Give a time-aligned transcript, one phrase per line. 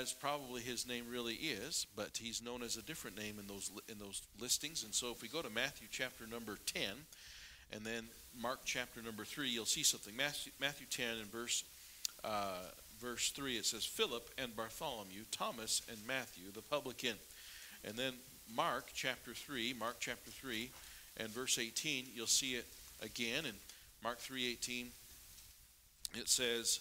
[0.00, 3.70] as probably his name really is, but he's known as a different name in those
[3.88, 4.84] in those listings.
[4.84, 6.82] And so if we go to Matthew chapter number 10
[7.72, 8.04] and then
[8.40, 10.16] Mark chapter number 3, you'll see something.
[10.16, 11.64] Matthew, Matthew 10 and verse
[12.24, 12.62] uh,
[12.98, 17.16] verse 3 it says Philip and Bartholomew, Thomas and Matthew the publican.
[17.84, 18.14] And then
[18.54, 20.70] Mark chapter 3, Mark chapter 3
[21.18, 22.66] and verse 18, you'll see it
[23.02, 23.54] again in
[24.02, 24.90] Mark 3:18.
[26.14, 26.80] It says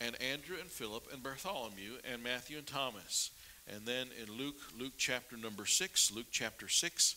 [0.00, 3.30] and Andrew and Philip and Bartholomew and Matthew and Thomas.
[3.68, 7.16] And then in Luke, Luke chapter number 6, Luke chapter 6,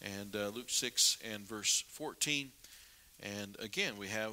[0.00, 2.50] and uh, Luke 6 and verse 14.
[3.22, 4.32] And again, we have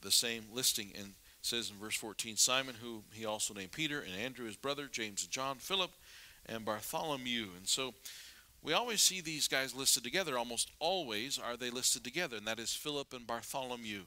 [0.00, 0.92] the same listing.
[0.98, 4.88] And says in verse 14 Simon, who he also named Peter, and Andrew his brother,
[4.90, 5.90] James and John, Philip,
[6.46, 7.48] and Bartholomew.
[7.56, 7.94] And so
[8.62, 10.38] we always see these guys listed together.
[10.38, 14.02] Almost always are they listed together, and that is Philip and Bartholomew.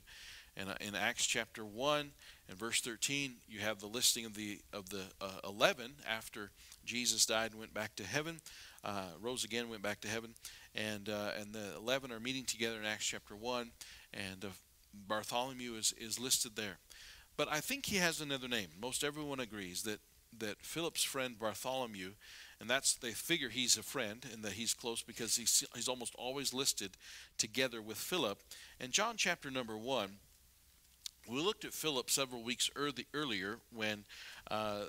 [0.57, 2.11] And uh, in Acts chapter 1
[2.49, 6.51] and verse 13, you have the listing of the of the uh, 11 after
[6.85, 8.39] Jesus died and went back to heaven,
[8.83, 10.35] uh, rose again, went back to heaven,
[10.73, 13.71] and uh, and the 11 are meeting together in Acts chapter 1,
[14.13, 14.49] and uh,
[15.07, 16.77] Bartholomew is is listed there.
[17.37, 18.69] But I think he has another name.
[18.79, 19.99] Most everyone agrees that
[20.39, 22.11] that Philip's friend Bartholomew,
[22.59, 26.15] and that's they figure he's a friend and that he's close because he's he's almost
[26.15, 26.97] always listed
[27.37, 28.39] together with Philip.
[28.79, 30.19] And John chapter number one
[31.29, 34.05] we looked at Philip several weeks early, earlier when
[34.49, 34.81] uh,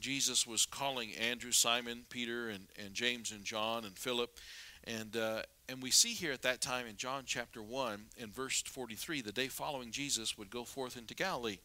[0.00, 4.38] Jesus was calling Andrew, Simon, Peter, and, and James, and John, and Philip.
[4.84, 8.62] And, uh, and we see here at that time in John chapter 1 in verse
[8.62, 11.58] 43 the day following Jesus would go forth into Galilee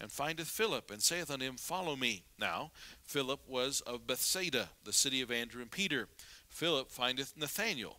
[0.00, 2.24] and findeth Philip and saith unto him, Follow me.
[2.38, 2.70] Now,
[3.04, 6.08] Philip was of Bethsaida, the city of Andrew and Peter.
[6.48, 7.98] Philip findeth Nathanael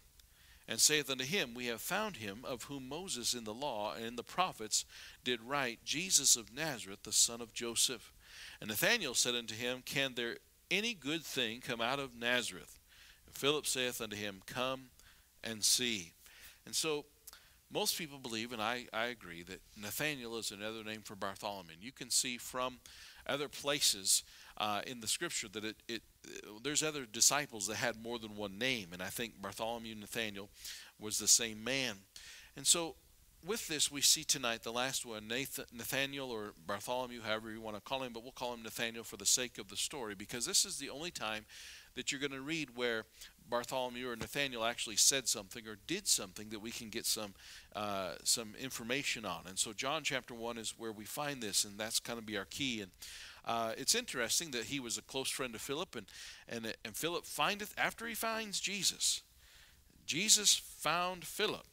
[0.70, 4.06] and saith unto him, We have found him of whom Moses in the law and
[4.06, 4.86] in the prophets
[5.24, 8.14] did write, Jesus of Nazareth, the son of Joseph.
[8.62, 10.38] And Nathanael said unto him, Can there
[10.70, 12.78] any good thing come out of Nazareth?
[13.26, 14.92] And Philip saith unto him, Come
[15.44, 16.14] and see.
[16.68, 17.06] And so
[17.72, 21.78] most people believe, and I, I agree, that Nathanael is another name for Bartholomew.
[21.82, 22.78] You can see from
[23.26, 24.24] other places
[24.60, 26.02] uh, in the scripture that it, it
[26.64, 30.50] there's other disciples that had more than one name, and I think Bartholomew Nathaniel
[31.00, 31.96] was the same man.
[32.58, 32.96] And so,
[33.46, 37.78] with this, we see tonight the last one, Nathan, Nathaniel or Bartholomew, however you want
[37.78, 40.46] to call him, but we'll call him Nathaniel for the sake of the story, because
[40.46, 41.46] this is the only time
[41.96, 43.06] that you're going to read where
[43.50, 47.34] Bartholomew or Nathaniel actually said something or did something that we can get some
[47.76, 49.42] uh, some information on.
[49.48, 52.38] And so John chapter one is where we find this, and that's going to be
[52.38, 52.82] our key.
[52.82, 52.92] And
[53.46, 56.06] uh, it's interesting that he was a close friend of Philip, and,
[56.48, 59.22] and, and Philip findeth, after he finds Jesus,
[60.06, 61.66] Jesus found Philip.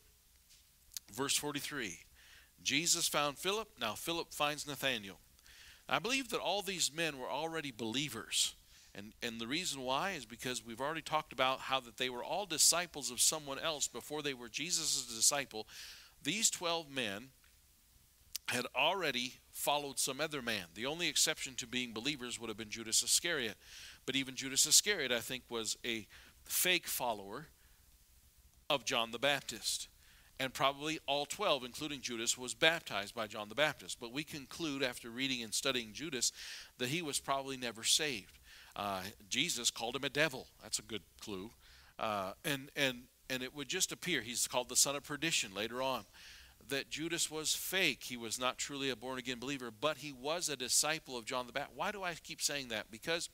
[1.13, 2.01] Verse 43
[2.63, 5.19] Jesus found Philip, now Philip finds Nathanael.
[5.89, 8.55] I believe that all these men were already believers.
[8.95, 12.25] And, and the reason why is because we've already talked about how that they were
[12.25, 15.69] all disciples of someone else before they were Jesus' disciple.
[16.23, 17.29] These 12 men
[18.49, 20.67] had already followed some other man.
[20.75, 23.57] The only exception to being believers would have been Judas Iscariot.
[24.05, 26.07] But even Judas Iscariot, I think, was a
[26.45, 27.47] fake follower
[28.71, 29.89] of John the Baptist.
[30.39, 33.99] And probably all 12, including Judas, was baptized by John the Baptist.
[34.01, 36.31] But we conclude after reading and studying Judas
[36.79, 38.39] that he was probably never saved.
[38.77, 40.47] Uh, Jesus called him a devil.
[40.63, 41.51] That's a good clue.
[41.99, 45.81] Uh, and, and, and it would just appear, he's called the son of perdition later
[45.81, 46.05] on
[46.69, 48.05] that Judas was fake.
[48.05, 51.47] He was not truly a born again believer, but he was a disciple of John
[51.47, 51.79] the Baptist.
[51.79, 52.91] Why do I keep saying that?
[52.91, 53.29] Because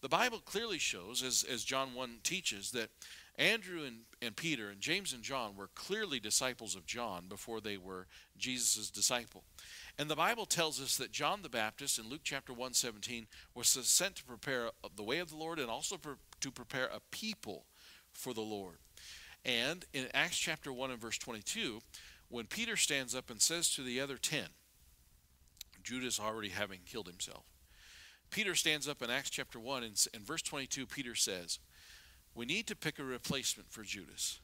[0.00, 2.90] the Bible clearly shows, as, as John 1 teaches, that
[3.36, 7.76] Andrew and, and Peter and James and John were clearly disciples of John before they
[7.76, 9.44] were Jesus' disciple.
[9.96, 13.68] And the Bible tells us that John the Baptist in Luke chapter 1 17 was
[13.68, 15.96] sent to prepare the way of the Lord and also
[16.40, 17.64] to prepare a people
[18.12, 18.78] for the Lord.
[19.44, 21.80] And in Acts chapter 1 and verse 22,
[22.28, 24.48] when Peter stands up and says to the other ten,
[25.82, 27.44] Judas already having killed himself,
[28.30, 31.58] Peter stands up in Acts chapter 1 and verse 22, Peter says,
[32.34, 34.40] We need to pick a replacement for Judas.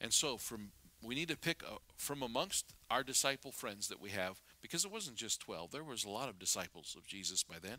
[0.00, 0.72] And so from
[1.02, 4.90] we need to pick a, from amongst our disciple friends that we have, because it
[4.90, 7.78] wasn't just 12, there was a lot of disciples of Jesus by then.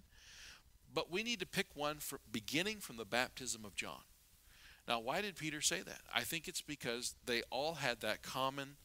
[0.93, 4.01] But we need to pick one for beginning from the baptism of John.
[4.87, 6.01] Now, why did Peter say that?
[6.15, 8.77] I think it's because they all had that common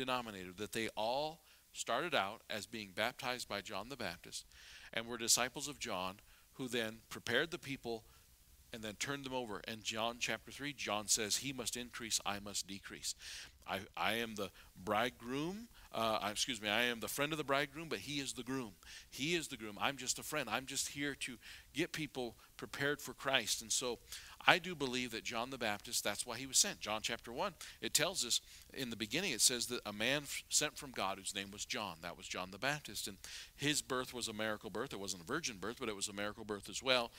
[0.00, 1.40] denominator that they all
[1.72, 4.46] started out as being baptized by John the Baptist
[4.92, 6.16] and were disciples of John
[6.54, 8.04] who then prepared the people
[8.72, 9.60] and then turned them over.
[9.66, 13.14] And John chapter 3, John says, He must increase, I must decrease.
[13.66, 14.50] I, I am the
[14.84, 15.68] bridegroom.
[15.92, 18.72] Uh, excuse me, I am the friend of the bridegroom, but he is the groom.
[19.10, 19.76] He is the groom.
[19.80, 20.48] I'm just a friend.
[20.50, 21.36] I'm just here to
[21.74, 23.62] get people prepared for Christ.
[23.62, 23.98] And so
[24.46, 26.80] I do believe that John the Baptist, that's why he was sent.
[26.80, 28.40] John chapter 1, it tells us
[28.72, 31.96] in the beginning, it says that a man sent from God whose name was John.
[32.02, 33.06] That was John the Baptist.
[33.06, 33.18] And
[33.56, 34.92] his birth was a miracle birth.
[34.92, 37.10] It wasn't a virgin birth, but it was a miracle birth as well.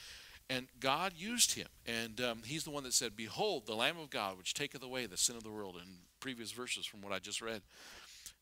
[0.49, 1.67] And God used him.
[1.85, 5.05] And um, he's the one that said, Behold, the Lamb of God, which taketh away
[5.05, 5.89] the sin of the world, in
[6.19, 7.61] previous verses from what I just read.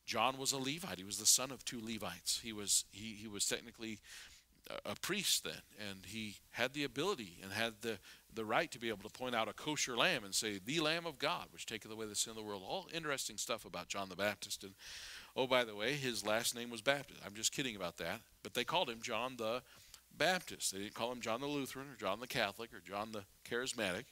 [0.05, 0.97] John was a Levite.
[0.97, 2.39] He was the son of two Levites.
[2.43, 3.99] He was, he, he was technically
[4.85, 7.97] a priest then, and he had the ability and had the,
[8.33, 11.05] the right to be able to point out a kosher lamb and say, The Lamb
[11.05, 12.63] of God, which taketh away the sin of the world.
[12.65, 14.63] All interesting stuff about John the Baptist.
[14.63, 14.73] And
[15.35, 17.21] oh, by the way, his last name was Baptist.
[17.25, 18.21] I'm just kidding about that.
[18.43, 19.61] But they called him John the
[20.15, 20.71] Baptist.
[20.71, 24.05] They didn't call him John the Lutheran or John the Catholic or John the Charismatic.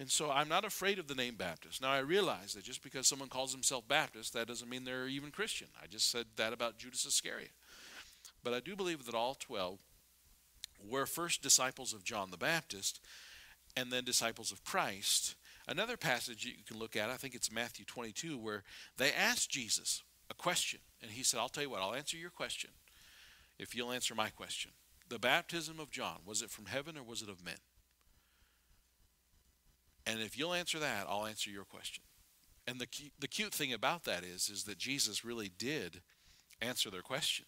[0.00, 1.80] And so I'm not afraid of the name Baptist.
[1.80, 5.30] Now I realize that just because someone calls himself Baptist, that doesn't mean they're even
[5.30, 5.68] Christian.
[5.80, 7.52] I just said that about Judas Iscariot.
[8.44, 9.78] But I do believe that all 12
[10.86, 13.00] were first disciples of John the Baptist
[13.76, 15.34] and then disciples of Christ.
[15.66, 18.62] Another passage you can look at, I think it's Matthew 22, where
[18.98, 20.80] they asked Jesus a question.
[21.02, 22.70] And he said, I'll tell you what, I'll answer your question
[23.58, 24.72] if you'll answer my question.
[25.08, 27.56] The baptism of John, was it from heaven or was it of men?
[30.06, 32.04] And if you'll answer that, I'll answer your question.
[32.66, 32.88] And the,
[33.18, 36.02] the cute thing about that is, is that Jesus really did
[36.60, 37.46] answer their question.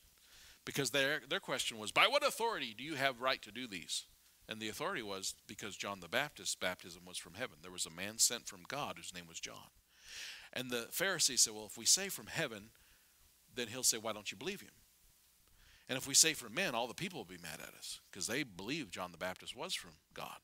[0.66, 4.04] Because their, their question was, by what authority do you have right to do these?
[4.48, 7.58] And the authority was because John the Baptist's baptism was from heaven.
[7.62, 9.70] There was a man sent from God whose name was John.
[10.52, 12.70] And the Pharisees said, Well, if we say from heaven,
[13.54, 14.70] then he'll say, Why don't you believe him?
[15.88, 18.26] And if we say from men, all the people will be mad at us because
[18.26, 20.38] they believe John the Baptist was from God.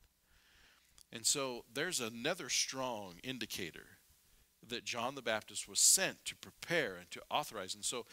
[1.11, 3.97] And so there's another strong indicator
[4.67, 7.75] that John the Baptist was sent to prepare and to authorize.
[7.75, 8.05] And so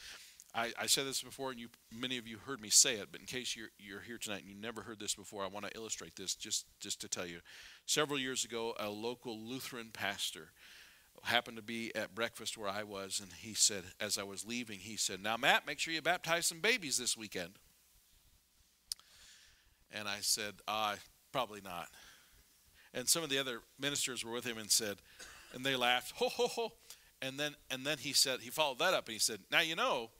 [0.54, 3.20] I, I said this before, and you, many of you heard me say it, but
[3.20, 5.76] in case you're, you're here tonight and you never heard this before, I want to
[5.76, 7.38] illustrate this just, just to tell you.
[7.86, 10.50] Several years ago, a local Lutheran pastor
[11.22, 14.80] happened to be at breakfast where I was, and he said, as I was leaving,
[14.80, 17.52] he said, Now, Matt, make sure you baptize some babies this weekend.
[19.92, 20.96] And I said, uh,
[21.32, 21.88] Probably not.
[22.92, 24.96] And some of the other ministers were with him and said,
[25.54, 26.72] and they laughed, ho, ho, ho.
[27.22, 29.76] And then, and then he said, he followed that up and he said, Now, you
[29.76, 30.10] know,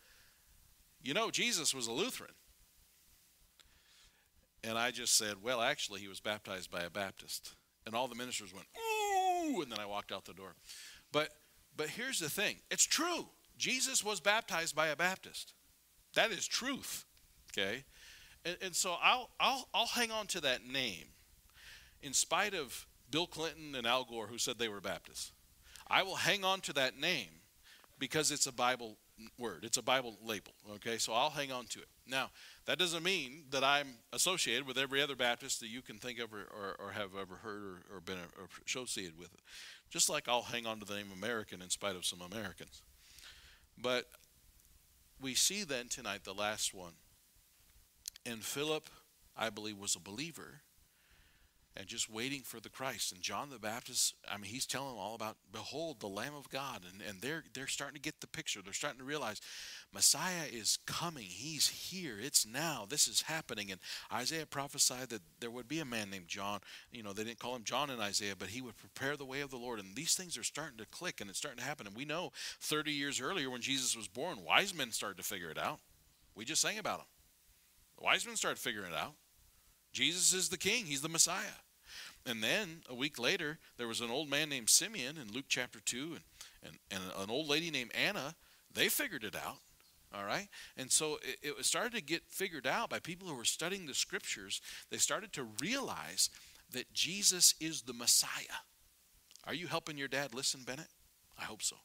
[1.02, 2.32] you know, Jesus was a Lutheran.
[4.62, 7.54] And I just said, Well, actually, he was baptized by a Baptist.
[7.86, 10.54] And all the ministers went, Ooh, and then I walked out the door.
[11.12, 11.30] But
[11.76, 13.28] but here's the thing it's true.
[13.56, 15.54] Jesus was baptized by a Baptist.
[16.14, 17.04] That is truth.
[17.52, 17.84] Okay?
[18.44, 21.06] And, and so I'll, I'll, I'll hang on to that name
[22.02, 25.32] in spite of Bill Clinton and Al Gore who said they were Baptists.
[25.88, 27.28] I will hang on to that name
[27.98, 28.96] because it's a Bible
[29.38, 29.64] word.
[29.64, 30.52] It's a Bible label.
[30.74, 31.88] Okay, so I'll hang on to it.
[32.06, 32.30] Now,
[32.66, 36.32] that doesn't mean that I'm associated with every other Baptist that you can think of
[36.32, 38.18] or, or, or have ever heard or, or been
[38.66, 39.40] associated with it.
[39.90, 42.82] Just like I'll hang on to the name American in spite of some Americans.
[43.76, 44.06] But
[45.20, 46.92] we see then tonight the last one.
[48.26, 48.88] And Philip,
[49.36, 50.62] I believe, was a believer
[51.80, 53.10] and just waiting for the Christ.
[53.10, 56.50] And John the Baptist, I mean, he's telling them all about, behold, the Lamb of
[56.50, 56.82] God.
[56.92, 58.60] And, and they're, they're starting to get the picture.
[58.62, 59.40] They're starting to realize
[59.90, 61.24] Messiah is coming.
[61.24, 62.18] He's here.
[62.20, 62.84] It's now.
[62.86, 63.72] This is happening.
[63.72, 63.80] And
[64.12, 66.60] Isaiah prophesied that there would be a man named John.
[66.92, 69.40] You know, they didn't call him John in Isaiah, but he would prepare the way
[69.40, 69.80] of the Lord.
[69.80, 71.86] And these things are starting to click and it's starting to happen.
[71.86, 75.48] And we know 30 years earlier when Jesus was born, wise men started to figure
[75.48, 75.80] it out.
[76.34, 77.06] We just sang about him.
[77.96, 79.14] The wise men started figuring it out.
[79.92, 81.56] Jesus is the king, he's the Messiah.
[82.26, 85.80] And then a week later, there was an old man named Simeon in Luke chapter
[85.80, 86.20] 2 and,
[86.62, 88.34] and, and an old lady named Anna.
[88.72, 89.56] They figured it out.
[90.14, 90.48] All right?
[90.76, 93.94] And so it, it started to get figured out by people who were studying the
[93.94, 94.60] scriptures.
[94.90, 96.30] They started to realize
[96.72, 98.60] that Jesus is the Messiah.
[99.46, 100.88] Are you helping your dad listen, Bennett?
[101.38, 101.76] I hope so.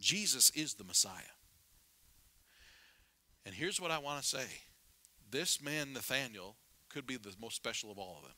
[0.00, 1.34] Jesus is the Messiah.
[3.46, 4.46] And here's what I want to say
[5.30, 6.56] this man, Nathaniel,
[6.88, 8.34] could be the most special of all of them.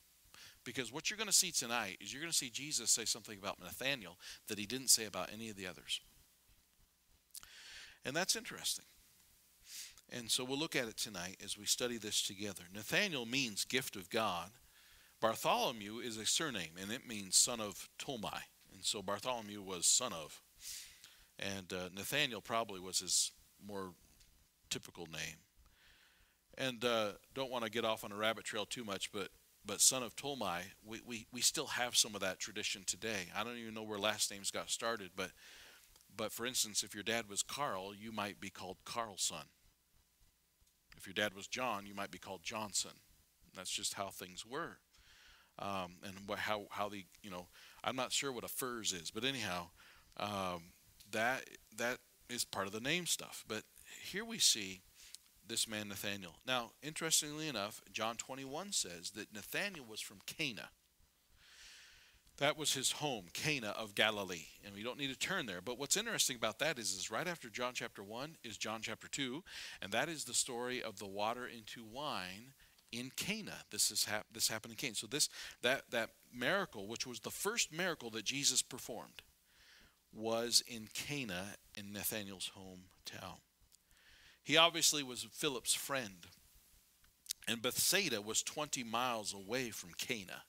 [0.73, 3.37] Because what you're going to see tonight is you're going to see Jesus say something
[3.37, 6.01] about Nathaniel that he didn't say about any of the others.
[8.05, 8.85] And that's interesting.
[10.13, 12.63] And so we'll look at it tonight as we study this together.
[12.73, 14.51] Nathaniel means gift of God.
[15.21, 18.43] Bartholomew is a surname, and it means son of Tolmai.
[18.73, 20.41] And so Bartholomew was son of.
[21.37, 23.91] And uh, Nathaniel probably was his more
[24.71, 25.39] typical name.
[26.57, 29.31] And uh, don't want to get off on a rabbit trail too much, but
[29.65, 33.29] but son of Tolmai, we, we, we still have some of that tradition today.
[33.37, 35.31] I don't even know where last names got started, but
[36.17, 39.49] But for instance, if your dad was Carl, you might be called Carlson.
[40.97, 42.91] If your dad was John, you might be called Johnson.
[43.55, 44.79] That's just how things were.
[45.59, 47.49] Um, and how, how the, you know,
[47.85, 49.71] I'm not sure what a furs is, but anyhow,
[50.17, 50.73] um,
[51.11, 51.45] that,
[51.77, 51.99] that
[52.29, 53.45] is part of the name stuff.
[53.47, 53.63] But
[54.03, 54.83] here we see
[55.51, 56.37] this man Nathaniel.
[56.47, 60.71] Now, interestingly enough, John 21 says that Nathaniel was from Cana.
[62.39, 64.47] That was his home, Cana of Galilee.
[64.65, 65.61] And we don't need to turn there.
[65.61, 69.09] But what's interesting about that is, is right after John chapter 1 is John chapter
[69.09, 69.43] 2,
[69.83, 72.55] and that is the story of the water into wine
[72.93, 73.65] in Cana.
[73.71, 74.95] This is hap- this happened in Cana.
[74.95, 75.29] So this
[75.63, 79.23] that that miracle, which was the first miracle that Jesus performed,
[80.15, 83.39] was in Cana in Nathanael's hometown.
[84.43, 86.27] He obviously was Philip's friend.
[87.49, 90.43] And Bethsaida was 20 miles away from Cana.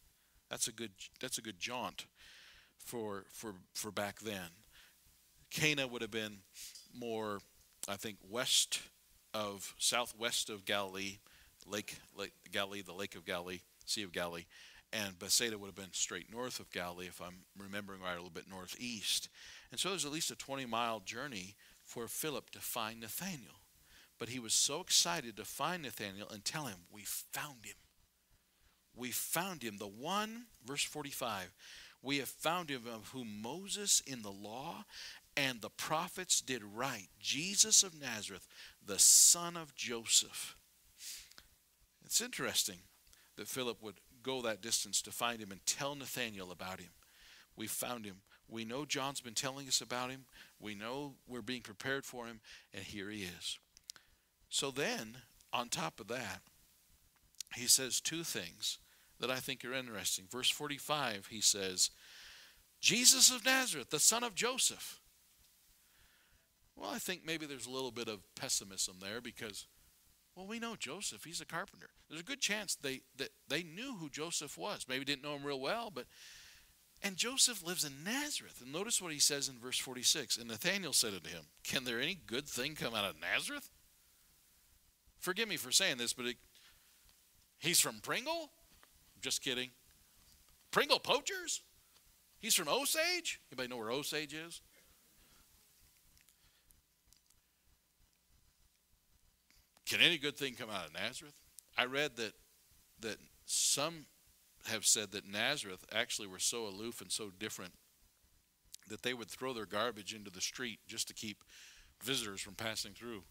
[0.50, 2.06] That's a good that's a good jaunt
[2.78, 4.50] for for for back then.
[5.50, 6.40] Cana would have been
[6.94, 7.40] more,
[7.88, 8.82] I think, west
[9.34, 11.20] of southwest of Galilee,
[11.66, 14.46] Lake Lake Galilee, the Lake of Galilee, Sea of Galilee,
[14.94, 18.30] and Bethsaida would have been straight north of Galilee, if I'm remembering right, a little
[18.30, 19.30] bit northeast.
[19.72, 23.61] And so there's at least a 20 mile journey for Philip to find Nathaniel.
[24.22, 27.74] But he was so excited to find Nathaniel and tell him, We found him
[28.96, 31.54] we found him, the one, verse 45,
[32.02, 34.86] we have found him of whom Moses in the law
[35.38, 38.48] and the prophets did write, Jesus of Nazareth,
[38.86, 40.58] the son of Joseph.
[42.04, 42.80] It's interesting
[43.38, 46.90] that Philip would go that distance to find him and tell Nathanael about him.
[47.56, 48.18] We found him.
[48.50, 50.26] We know John's been telling us about him.
[50.60, 52.42] We know we're being prepared for him,
[52.74, 53.58] and here he is.
[54.52, 55.18] So then,
[55.54, 56.42] on top of that,
[57.56, 58.80] he says two things
[59.20, 60.26] that I think are interesting.
[60.30, 61.90] Verse 45, he says,
[62.82, 65.00] Jesus of Nazareth, the son of Joseph.
[66.76, 69.68] Well, I think maybe there's a little bit of pessimism there because,
[70.36, 71.24] well, we know Joseph.
[71.24, 71.90] He's a carpenter.
[72.10, 74.86] There's a good chance they that they knew who Joseph was.
[74.90, 76.08] Maybe didn't know him real well, but
[77.02, 78.60] and Joseph lives in Nazareth.
[78.62, 80.38] And notice what he says in verse 46.
[80.38, 83.70] And Nathanael said unto him, Can there any good thing come out of Nazareth?
[85.22, 86.36] Forgive me for saying this, but it,
[87.60, 88.50] He's from Pringle?
[89.22, 89.70] Just kidding.
[90.72, 91.62] Pringle Poachers?
[92.40, 93.40] He's from Osage?
[93.52, 94.62] Anybody know where Osage is?
[99.86, 101.36] Can any good thing come out of Nazareth?
[101.78, 102.34] I read that
[103.02, 104.06] that some
[104.68, 107.74] have said that Nazareth actually were so aloof and so different
[108.88, 111.44] that they would throw their garbage into the street just to keep
[112.04, 113.24] visitors from passing through.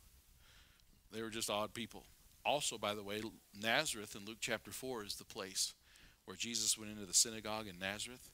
[1.12, 2.04] They were just odd people.
[2.44, 3.20] Also, by the way,
[3.60, 5.74] Nazareth in Luke chapter 4 is the place
[6.24, 8.30] where Jesus went into the synagogue in Nazareth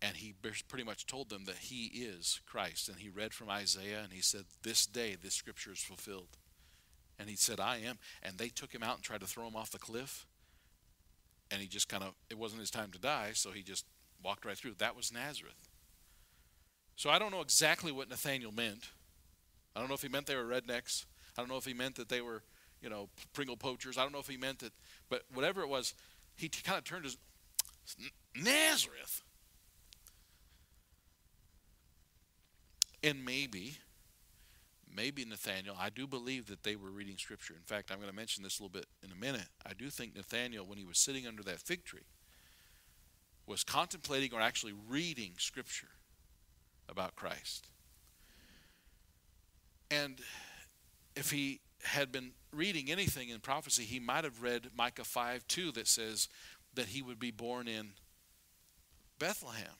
[0.00, 0.34] and he
[0.68, 2.88] pretty much told them that he is Christ.
[2.88, 6.36] And he read from Isaiah and he said, This day this scripture is fulfilled.
[7.18, 7.98] And he said, I am.
[8.22, 10.26] And they took him out and tried to throw him off the cliff.
[11.50, 13.86] And he just kind of, it wasn't his time to die, so he just
[14.22, 14.74] walked right through.
[14.78, 15.68] That was Nazareth.
[16.94, 18.90] So I don't know exactly what Nathaniel meant.
[19.74, 21.06] I don't know if he meant they were rednecks.
[21.38, 22.42] I don't know if he meant that they were
[22.82, 23.98] you know, Pringle poachers.
[23.98, 24.72] I don't know if he meant that,
[25.08, 25.94] but whatever it was,
[26.36, 27.16] he t- kind of turned his
[28.36, 29.22] Nazareth.
[33.02, 33.78] And maybe,
[34.94, 37.54] maybe Nathaniel, I do believe that they were reading Scripture.
[37.54, 39.48] In fact, I'm going to mention this a little bit in a minute.
[39.64, 42.06] I do think Nathaniel, when he was sitting under that fig tree,
[43.46, 45.88] was contemplating or actually reading Scripture
[46.88, 47.68] about Christ.
[49.90, 50.20] And
[51.18, 55.72] if he had been reading anything in prophecy, he might have read Micah 5 2
[55.72, 56.28] that says
[56.74, 57.90] that he would be born in
[59.18, 59.74] Bethlehem.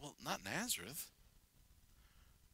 [0.00, 1.08] Well, not Nazareth.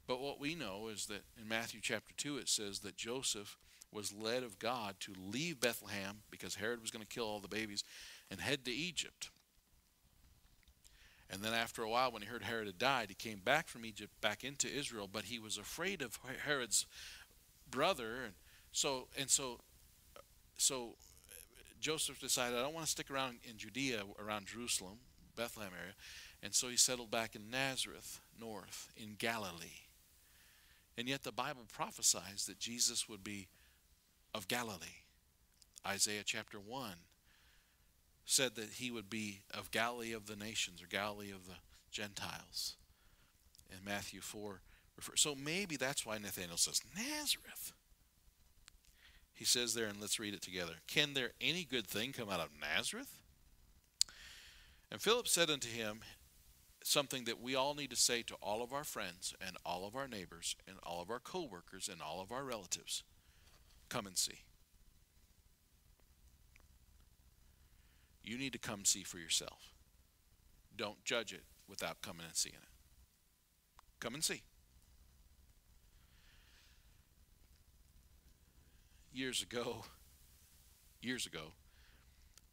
[0.06, 3.58] But what we know is that in Matthew chapter 2, it says that Joseph
[3.92, 7.48] was led of God to leave Bethlehem because Herod was going to kill all the
[7.48, 7.84] babies
[8.30, 9.30] and head to Egypt.
[11.30, 13.84] And then after a while, when he heard Herod had died, he came back from
[13.84, 16.86] Egypt back into Israel, but he was afraid of Herod's
[17.70, 18.34] brother and
[18.72, 19.60] so and so
[20.56, 20.94] so
[21.80, 24.98] Joseph decided I don't want to stick around in Judea around Jerusalem,
[25.36, 25.94] Bethlehem area,
[26.42, 29.84] and so he settled back in Nazareth, north in Galilee.
[30.96, 33.48] And yet the Bible prophesies that Jesus would be
[34.34, 35.04] of Galilee.
[35.86, 36.90] Isaiah chapter 1
[38.30, 41.54] said that he would be of Galilee of the nations or Galilee of the
[41.90, 42.76] Gentiles.
[43.70, 44.60] And Matthew 4
[44.96, 45.16] refer.
[45.16, 47.72] So maybe that's why Nathanael says, Nazareth.
[49.32, 50.74] He says there, and let's read it together.
[50.86, 53.18] Can there any good thing come out of Nazareth?
[54.92, 56.00] And Philip said unto him,
[56.84, 59.96] something that we all need to say to all of our friends and all of
[59.96, 63.04] our neighbors and all of our coworkers and all of our relatives.
[63.88, 64.40] Come and see.
[68.28, 69.72] You need to come see for yourself.
[70.76, 72.68] Don't judge it without coming and seeing it.
[74.00, 74.42] Come and see.
[79.10, 79.86] Years ago,
[81.00, 81.52] years ago,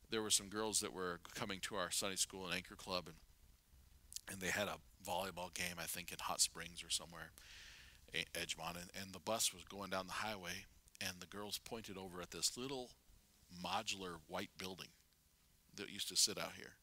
[0.10, 3.16] there were some girls that were coming to our Sunday school and anchor club, and
[4.32, 7.32] and they had a volleyball game, I think, in Hot Springs or somewhere,
[8.34, 10.66] Edgemont, and, and the bus was going down the highway,
[11.02, 12.92] and the girls pointed over at this little
[13.62, 14.88] modular white building
[15.78, 16.74] that used to sit out here.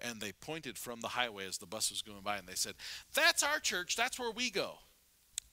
[0.00, 2.74] And they pointed from the highway as the bus was going by, and they said,
[3.14, 3.96] That's our church.
[3.96, 4.78] That's where we go.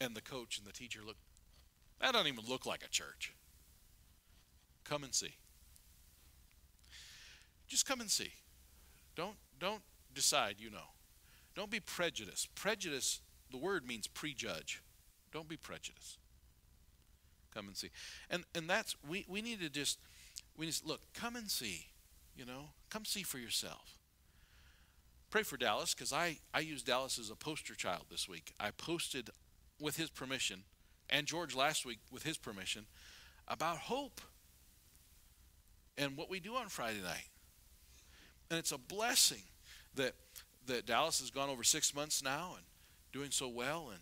[0.01, 1.21] And the coach and the teacher looked,
[2.01, 3.33] That doesn't even look like a church.
[4.83, 5.35] Come and see.
[7.67, 8.31] Just come and see.
[9.15, 9.81] Don't don't
[10.13, 10.91] decide you know.
[11.55, 12.53] Don't be prejudiced.
[12.55, 14.81] Prejudice, the word means prejudge.
[15.31, 16.17] Don't be prejudiced.
[17.53, 17.89] Come and see.
[18.29, 19.99] And and that's we, we need to just
[20.57, 21.87] we need to look, come and see.
[22.35, 23.97] You know, come see for yourself.
[25.29, 28.53] Pray for Dallas because I, I used Dallas as a poster child this week.
[28.59, 29.29] I posted
[29.79, 30.63] with his permission,
[31.09, 32.85] and George last week with his permission,
[33.47, 34.21] about hope
[35.97, 37.29] and what we do on Friday night.
[38.49, 39.43] And it's a blessing
[39.95, 40.13] that
[40.65, 42.65] that Dallas has gone over six months now and
[43.11, 44.01] doing so well and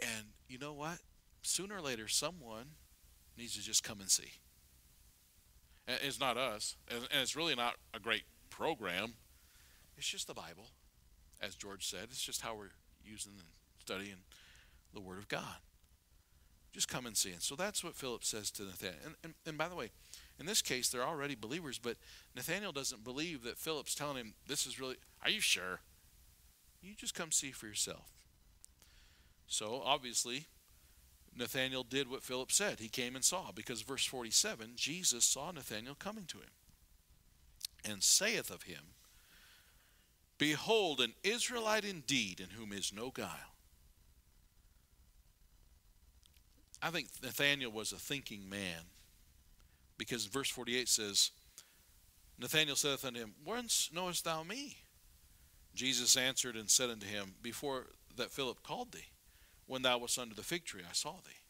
[0.00, 0.98] and you know what?
[1.42, 2.66] Sooner or later someone
[3.36, 4.32] needs to just come and see.
[5.88, 9.14] It's not us, and it's really not a great program.
[9.96, 10.68] It's just the Bible,
[11.40, 12.04] as George said.
[12.04, 12.70] It's just how we're
[13.04, 13.48] using and
[13.80, 14.22] studying
[14.94, 15.56] the Word of God.
[16.72, 17.32] Just come and see.
[17.32, 18.98] And so that's what Philip says to Nathaniel.
[19.04, 19.90] And, and, and by the way,
[20.38, 21.96] in this case, they're already believers, but
[22.34, 25.80] Nathaniel doesn't believe that Philip's telling him, This is really, are you sure?
[26.80, 28.10] You just come see for yourself.
[29.46, 30.46] So, obviously,
[31.36, 32.80] Nathanael did what Philip said.
[32.80, 36.50] He came and saw, because verse 47 Jesus saw Nathanael coming to him
[37.84, 38.94] and saith of him,
[40.38, 43.28] Behold, an Israelite indeed, in whom is no guile.
[46.82, 48.90] I think Nathanael was a thinking man
[49.96, 51.30] because verse 48 says,
[52.38, 54.78] Nathanael saith unto him, Whence knowest thou me?
[55.74, 59.06] Jesus answered and said unto him, Before that Philip called thee,
[59.66, 61.42] when thou wast under the fig tree, I saw thee.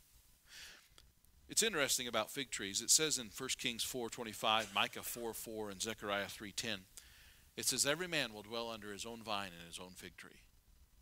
[1.49, 2.81] It's interesting about fig trees.
[2.81, 6.79] It says in 1 Kings 4.25, Micah 4, 4, and Zechariah 3.10,
[7.57, 10.41] it says, Every man will dwell under his own vine and his own fig tree.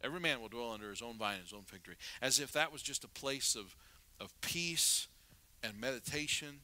[0.02, 1.94] Every man will dwell under his own vine and his own fig tree.
[2.20, 3.76] As if that was just a place of,
[4.18, 5.08] of peace
[5.62, 6.60] and meditation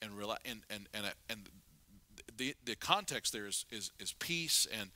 [0.00, 0.12] and
[0.44, 1.48] and and and, and
[2.36, 4.90] the the context there is, is is peace and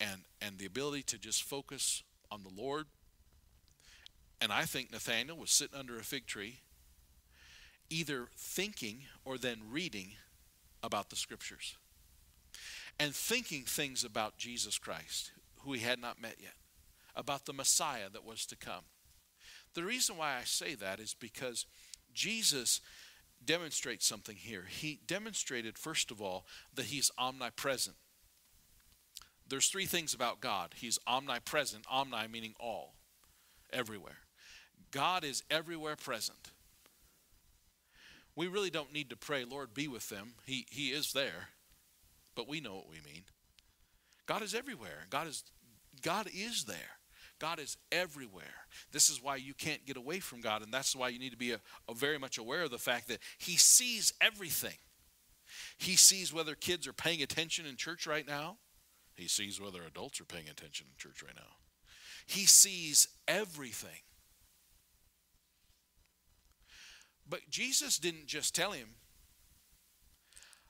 [0.00, 2.86] and and the ability to just focus on the Lord.
[4.40, 6.60] And I think Nathaniel was sitting under a fig tree,
[7.88, 10.12] either thinking or then reading
[10.82, 11.76] about the scriptures.
[12.98, 16.54] And thinking things about Jesus Christ, who he had not met yet,
[17.14, 18.84] about the Messiah that was to come.
[19.74, 21.66] The reason why I say that is because
[22.14, 22.80] Jesus
[23.44, 24.64] demonstrates something here.
[24.68, 27.96] He demonstrated, first of all, that he's omnipresent.
[29.48, 32.94] There's three things about God He's omnipresent, omni meaning all,
[33.72, 34.18] everywhere.
[34.90, 36.50] God is everywhere present.
[38.34, 40.34] We really don't need to pray, Lord, be with them.
[40.44, 41.48] He, he is there,
[42.34, 43.22] but we know what we mean.
[44.26, 45.06] God is everywhere.
[45.08, 45.44] God is,
[46.02, 46.76] God is there.
[47.38, 48.44] God is everywhere.
[48.92, 51.36] This is why you can't get away from God, and that's why you need to
[51.36, 54.76] be a, a very much aware of the fact that He sees everything.
[55.78, 58.56] He sees whether kids are paying attention in church right now.
[59.14, 61.56] He sees whether adults are paying attention in church right now.
[62.26, 64.00] He sees everything.
[67.28, 68.94] But Jesus didn't just tell him,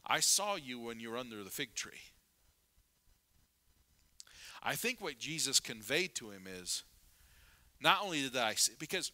[0.06, 2.12] I saw you when you were under the fig tree.
[4.62, 6.84] I think what Jesus conveyed to him is
[7.80, 9.12] not only did I see, because,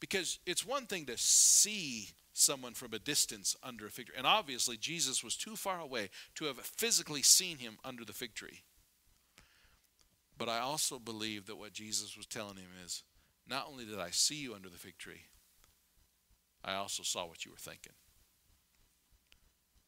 [0.00, 4.14] because it's one thing to see someone from a distance under a fig tree.
[4.16, 8.34] And obviously, Jesus was too far away to have physically seen him under the fig
[8.34, 8.60] tree.
[10.36, 13.02] But I also believe that what Jesus was telling him is
[13.46, 15.22] not only did I see you under the fig tree,
[16.64, 17.92] I also saw what you were thinking.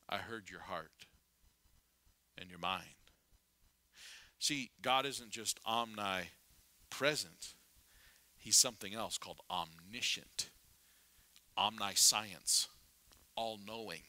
[0.08, 1.06] I heard your heart
[2.38, 2.96] and your mind.
[4.38, 7.54] See, God isn't just omnipresent,
[8.36, 10.50] He's something else called omniscient,
[11.56, 12.66] omniscience,
[13.36, 14.02] all knowing.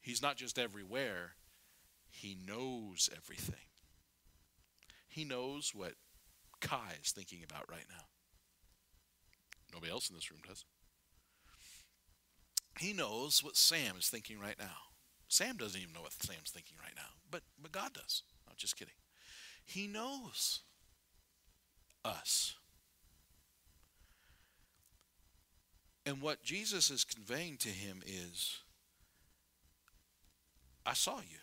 [0.00, 1.36] He's not just everywhere,
[2.10, 3.68] He knows everything.
[5.08, 5.94] He knows what
[6.60, 8.04] Kai is thinking about right now.
[9.72, 10.64] Nobody else in this room does.
[12.78, 14.76] He knows what Sam is thinking right now.
[15.28, 18.22] Sam doesn't even know what Sam's thinking right now, but, but God does.
[18.48, 18.94] I'm just kidding.
[19.64, 20.60] He knows
[22.04, 22.56] us.
[26.06, 28.58] And what Jesus is conveying to him is
[30.84, 31.38] I saw you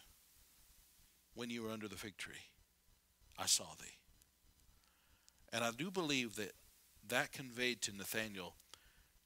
[1.36, 2.36] when you were under the fig tree.
[3.38, 3.98] I saw thee.
[5.54, 6.52] And I do believe that
[7.10, 8.56] that conveyed to Nathanael,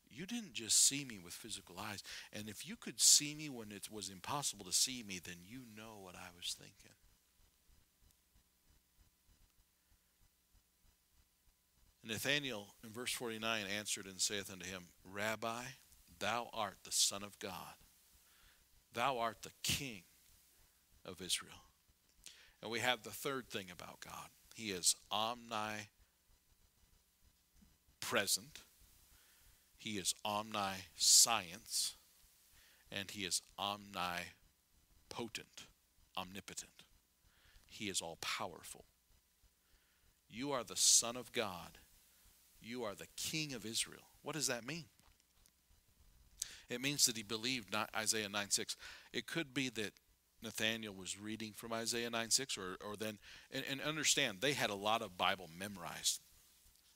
[0.09, 2.03] you didn't just see me with physical eyes.
[2.33, 5.61] And if you could see me when it was impossible to see me, then you
[5.75, 6.91] know what I was thinking.
[12.03, 15.63] Nathanael in verse 49 answered and saith unto him, Rabbi,
[16.19, 17.75] thou art the Son of God.
[18.93, 20.03] Thou art the King
[21.05, 21.65] of Israel.
[22.61, 24.95] And we have the third thing about God He is
[28.01, 28.59] omnipresent,
[29.77, 31.95] He is omniscience,
[32.91, 34.25] and He is omnipotent,
[36.17, 36.83] omnipotent.
[37.67, 38.85] He is all powerful.
[40.29, 41.79] You are the Son of God
[42.61, 44.03] you are the king of Israel.
[44.21, 44.85] What does that mean?
[46.69, 48.77] It means that he believed not Isaiah 9 6.
[49.11, 49.93] It could be that
[50.41, 53.17] Nathaniel was reading from Isaiah 9 6, or, or then,
[53.51, 56.21] and, and understand, they had a lot of Bible memorized.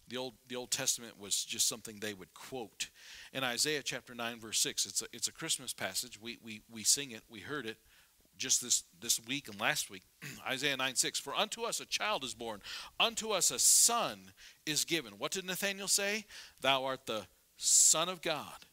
[0.07, 2.89] The Old, the Old Testament was just something they would quote.
[3.33, 6.21] In Isaiah chapter 9, verse 6, it's a, it's a Christmas passage.
[6.21, 7.77] We, we, we sing it, we heard it
[8.37, 10.03] just this, this week and last week,
[10.47, 11.19] Isaiah 9 6.
[11.19, 12.61] For unto us a child is born,
[12.99, 14.31] unto us a son
[14.65, 15.13] is given.
[15.13, 16.25] What did Nathanael say?
[16.61, 18.65] Thou art the Son of God.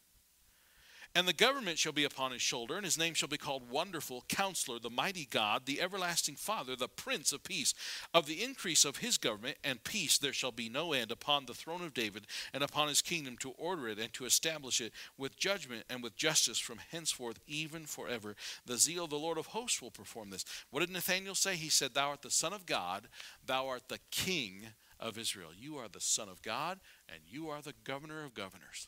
[1.15, 4.25] And the government shall be upon his shoulder, and his name shall be called Wonderful,
[4.27, 7.75] Counselor, the Mighty God, the Everlasting Father, the Prince of Peace.
[8.15, 11.53] Of the increase of his government and peace there shall be no end upon the
[11.53, 15.37] throne of David and upon his kingdom to order it and to establish it with
[15.37, 18.35] judgment and with justice from henceforth even forever.
[18.65, 20.45] The zeal of the Lord of hosts will perform this.
[20.71, 21.55] What did Nathanael say?
[21.55, 23.07] He said, Thou art the Son of God,
[23.45, 25.51] thou art the King of Israel.
[25.55, 28.87] You are the Son of God, and you are the Governor of governors.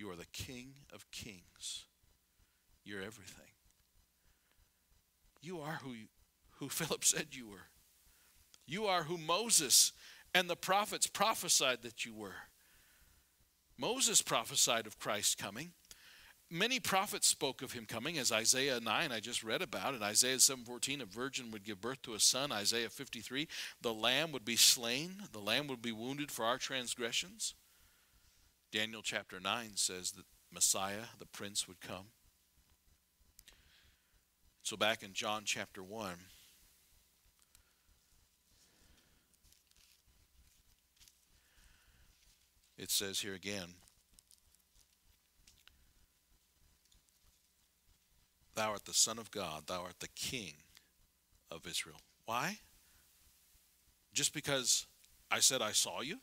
[0.00, 1.84] You are the King of kings.
[2.84, 3.52] You're everything.
[5.42, 5.92] You are who,
[6.52, 7.68] who Philip said you were.
[8.66, 9.92] You are who Moses
[10.34, 12.46] and the prophets prophesied that you were.
[13.76, 15.72] Moses prophesied of Christ coming.
[16.48, 19.94] Many prophets spoke of him coming, as Isaiah 9 I just read about.
[19.94, 22.52] In Isaiah 7:14, a virgin would give birth to a son.
[22.52, 23.48] Isaiah 53,
[23.82, 27.54] the lamb would be slain, the lamb would be wounded for our transgressions.
[28.72, 32.06] Daniel chapter 9 says that Messiah, the prince, would come.
[34.62, 36.12] So back in John chapter 1,
[42.78, 43.74] it says here again,
[48.54, 50.54] Thou art the Son of God, thou art the King
[51.50, 52.00] of Israel.
[52.26, 52.58] Why?
[54.12, 54.86] Just because
[55.30, 56.18] I said I saw you?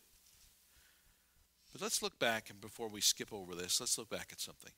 [1.71, 4.71] But let's look back, and before we skip over this, let's look back at something.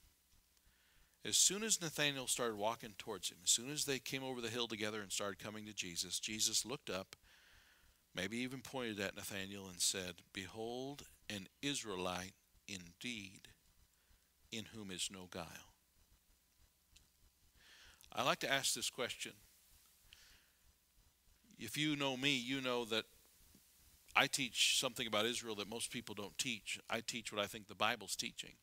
[1.26, 4.50] As soon as Nathanael started walking towards him, as soon as they came over the
[4.50, 7.16] hill together and started coming to Jesus, Jesus looked up,
[8.16, 12.34] maybe even pointed at Nathanael and said, Behold, an Israelite
[12.68, 13.50] indeed,
[14.52, 15.74] in whom is no guile.
[18.14, 19.34] I like to ask this question.
[21.60, 23.04] If you know me, you know that
[24.16, 26.80] I teach something about Israel that most people don't teach.
[26.90, 28.54] I teach what I think the Bible's teaching.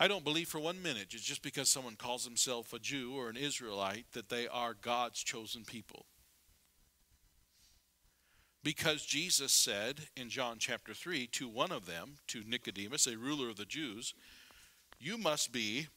[0.00, 3.28] I don't believe for one minute it's just because someone calls himself a Jew or
[3.28, 6.06] an Israelite that they are God's chosen people.
[8.62, 13.48] Because Jesus said in John chapter 3 to one of them, to Nicodemus, a ruler
[13.48, 14.14] of the Jews,
[14.98, 15.88] You must be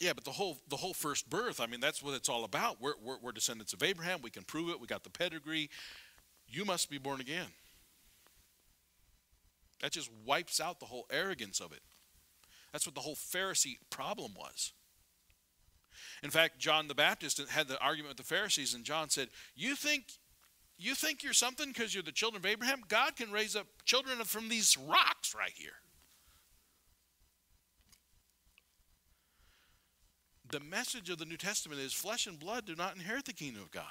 [0.00, 2.80] Yeah, but the whole the whole first birth, I mean, that's what it's all about.
[2.80, 4.20] We're, we're, we're descendants of Abraham.
[4.22, 4.80] We can prove it.
[4.80, 5.68] We got the pedigree.
[6.48, 7.46] You must be born again.
[9.82, 11.82] That just wipes out the whole arrogance of it.
[12.72, 14.72] That's what the whole Pharisee problem was.
[16.22, 19.76] In fact, John the Baptist had the argument with the Pharisees, and John said, "You
[19.76, 20.12] think
[20.78, 22.82] you think you're something because you're the children of Abraham?
[22.88, 25.82] God can raise up children from these rocks right here."
[30.50, 33.62] The message of the New Testament is flesh and blood do not inherit the kingdom
[33.62, 33.84] of God.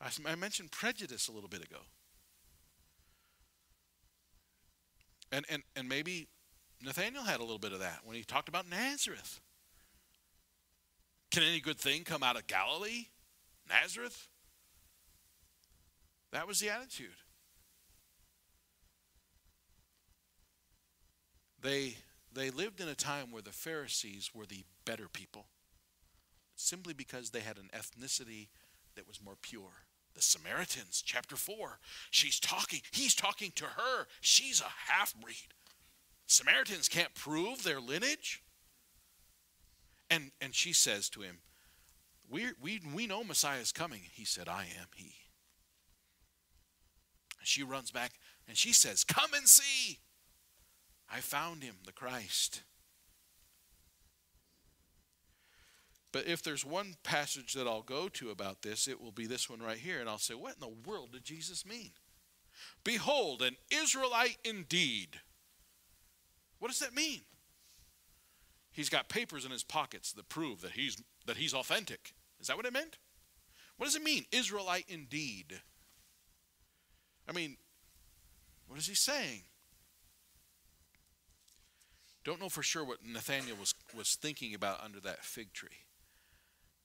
[0.00, 1.78] I, I mentioned prejudice a little bit ago.
[5.32, 6.28] And, and, and maybe
[6.84, 9.40] Nathaniel had a little bit of that when he talked about Nazareth.
[11.30, 13.06] Can any good thing come out of Galilee?
[13.68, 14.28] Nazareth?
[16.32, 17.08] That was the attitude.
[21.62, 21.96] They,
[22.36, 25.46] they lived in a time where the Pharisees were the better people,
[26.54, 28.48] simply because they had an ethnicity
[28.94, 29.84] that was more pure.
[30.14, 31.78] The Samaritans, chapter 4,
[32.10, 34.06] she's talking, he's talking to her.
[34.20, 35.54] She's a half breed.
[36.26, 38.42] Samaritans can't prove their lineage.
[40.10, 41.38] And, and she says to him,
[42.30, 44.00] we, we, we know Messiah is coming.
[44.12, 45.14] He said, I am he.
[47.42, 48.12] She runs back
[48.48, 50.00] and she says, Come and see.
[51.10, 52.62] I found him, the Christ.
[56.12, 59.50] But if there's one passage that I'll go to about this, it will be this
[59.50, 60.00] one right here.
[60.00, 61.90] And I'll say, What in the world did Jesus mean?
[62.84, 65.20] Behold, an Israelite indeed.
[66.58, 67.20] What does that mean?
[68.72, 72.14] He's got papers in his pockets that prove that he's that he's authentic.
[72.40, 72.98] Is that what it meant?
[73.76, 74.24] What does it mean?
[74.32, 75.60] Israelite indeed.
[77.28, 77.56] I mean,
[78.66, 79.42] what is he saying?
[82.26, 85.84] Don't know for sure what Nathaniel was, was thinking about under that fig tree.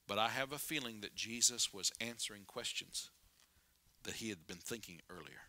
[0.06, 3.10] But I have a feeling that Jesus was answering questions
[4.04, 5.42] that he had been thinking earlier.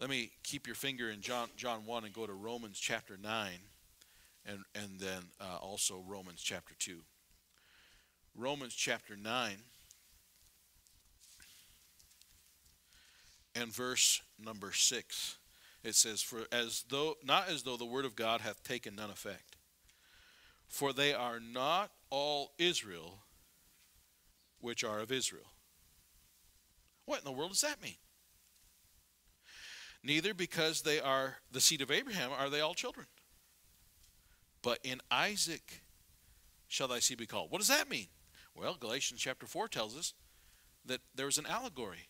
[0.00, 3.50] Let me keep your finger in John, John 1 and go to Romans chapter 9
[4.46, 6.98] and, and then uh, also Romans chapter 2.
[8.34, 9.52] Romans chapter 9
[13.54, 15.37] and verse number 6.
[15.84, 19.10] It says, For as though not as though the word of God hath taken none
[19.10, 19.56] effect.
[20.66, 23.20] For they are not all Israel
[24.60, 25.52] which are of Israel.
[27.04, 27.96] What in the world does that mean?
[30.04, 33.06] Neither because they are the seed of Abraham are they all children.
[34.62, 35.82] But in Isaac
[36.66, 37.50] shall thy seed be called.
[37.50, 38.08] What does that mean?
[38.54, 40.14] Well, Galatians chapter 4 tells us
[40.84, 42.08] that there was an allegory.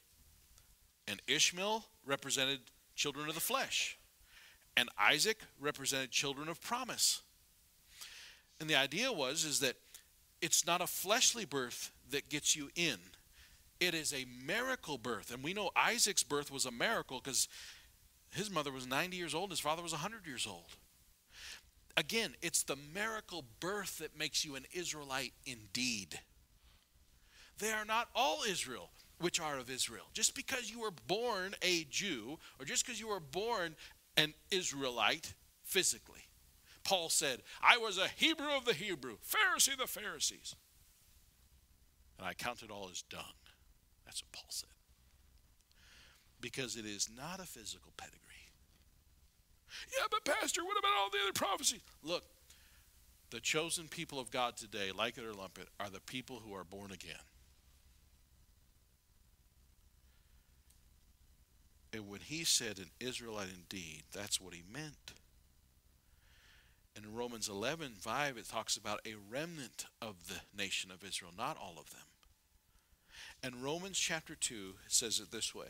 [1.07, 2.61] And Ishmael represented
[2.99, 3.97] children of the flesh,
[4.77, 7.23] and Isaac represented children of promise.
[8.61, 9.77] And the idea was is that
[10.43, 12.99] it's not a fleshly birth that gets you in.
[13.81, 15.33] It is a miracle birth.
[15.33, 17.49] And we know Isaac's birth was a miracle because
[18.33, 20.77] his mother was 90 years old, his father was 100 years old.
[21.97, 26.21] Again, it's the miracle birth that makes you an Israelite indeed.
[27.59, 30.07] They are not all Israel which are of Israel.
[30.13, 33.77] Just because you were born a Jew, or just because you were born
[34.17, 36.29] an Israelite physically.
[36.85, 40.55] Paul said, I was a Hebrew of the Hebrew, Pharisee of the Pharisees.
[42.19, 43.23] And I counted all as dung.
[44.05, 44.71] That's what Paul said.
[46.41, 48.23] Because it is not a physical pedigree.
[49.93, 51.81] Yeah, but Pastor, what about all the other prophecies?
[52.03, 52.25] Look,
[53.31, 56.55] the chosen people of God today, like it or lump it, are the people who
[56.55, 57.21] are born again.
[61.99, 65.15] And when he said an Israelite indeed, that's what he meant.
[66.95, 71.57] In Romans 11, 5, it talks about a remnant of the nation of Israel, not
[71.61, 72.07] all of them.
[73.43, 75.67] And Romans chapter 2 says it this way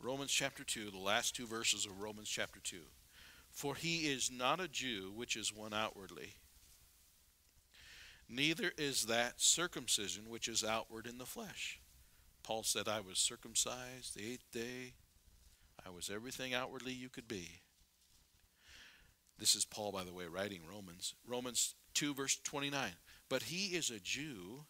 [0.00, 2.78] Romans chapter 2, the last two verses of Romans chapter 2.
[3.50, 6.36] For he is not a Jew, which is one outwardly,
[8.26, 11.78] neither is that circumcision which is outward in the flesh
[12.46, 14.94] Paul said, I was circumcised the eighth day.
[15.84, 17.62] I was everything outwardly you could be.
[19.36, 21.14] This is Paul, by the way, writing Romans.
[21.26, 22.92] Romans 2, verse 29.
[23.28, 24.66] But he is a Jew,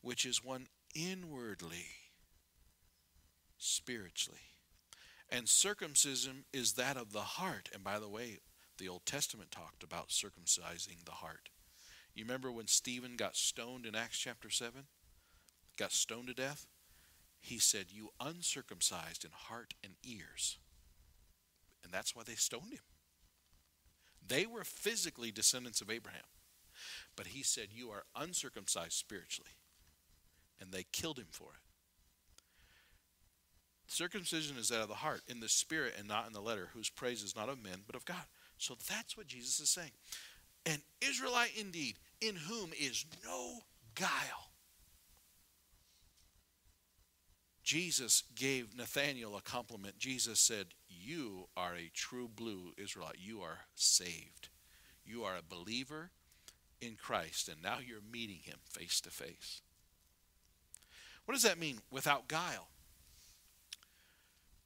[0.00, 1.84] which is one inwardly,
[3.58, 4.40] spiritually.
[5.28, 7.68] And circumcision is that of the heart.
[7.74, 8.38] And by the way,
[8.78, 11.50] the Old Testament talked about circumcising the heart.
[12.14, 14.84] You remember when Stephen got stoned in Acts chapter 7?
[15.80, 16.66] Got stoned to death,
[17.40, 20.58] he said, You uncircumcised in heart and ears.
[21.82, 22.84] And that's why they stoned him.
[24.26, 26.20] They were physically descendants of Abraham.
[27.16, 29.52] But he said, You are uncircumcised spiritually.
[30.60, 31.60] And they killed him for it.
[33.86, 36.90] Circumcision is that of the heart, in the spirit and not in the letter, whose
[36.90, 38.22] praise is not of men, but of God.
[38.58, 39.90] So that's what Jesus is saying.
[40.66, 43.60] An Israelite indeed, in whom is no
[43.94, 44.49] guile.
[47.70, 49.96] Jesus gave Nathanael a compliment.
[49.96, 53.18] Jesus said, You are a true blue Israelite.
[53.20, 54.48] You are saved.
[55.04, 56.10] You are a believer
[56.80, 59.62] in Christ, and now you're meeting him face to face.
[61.24, 62.70] What does that mean without guile?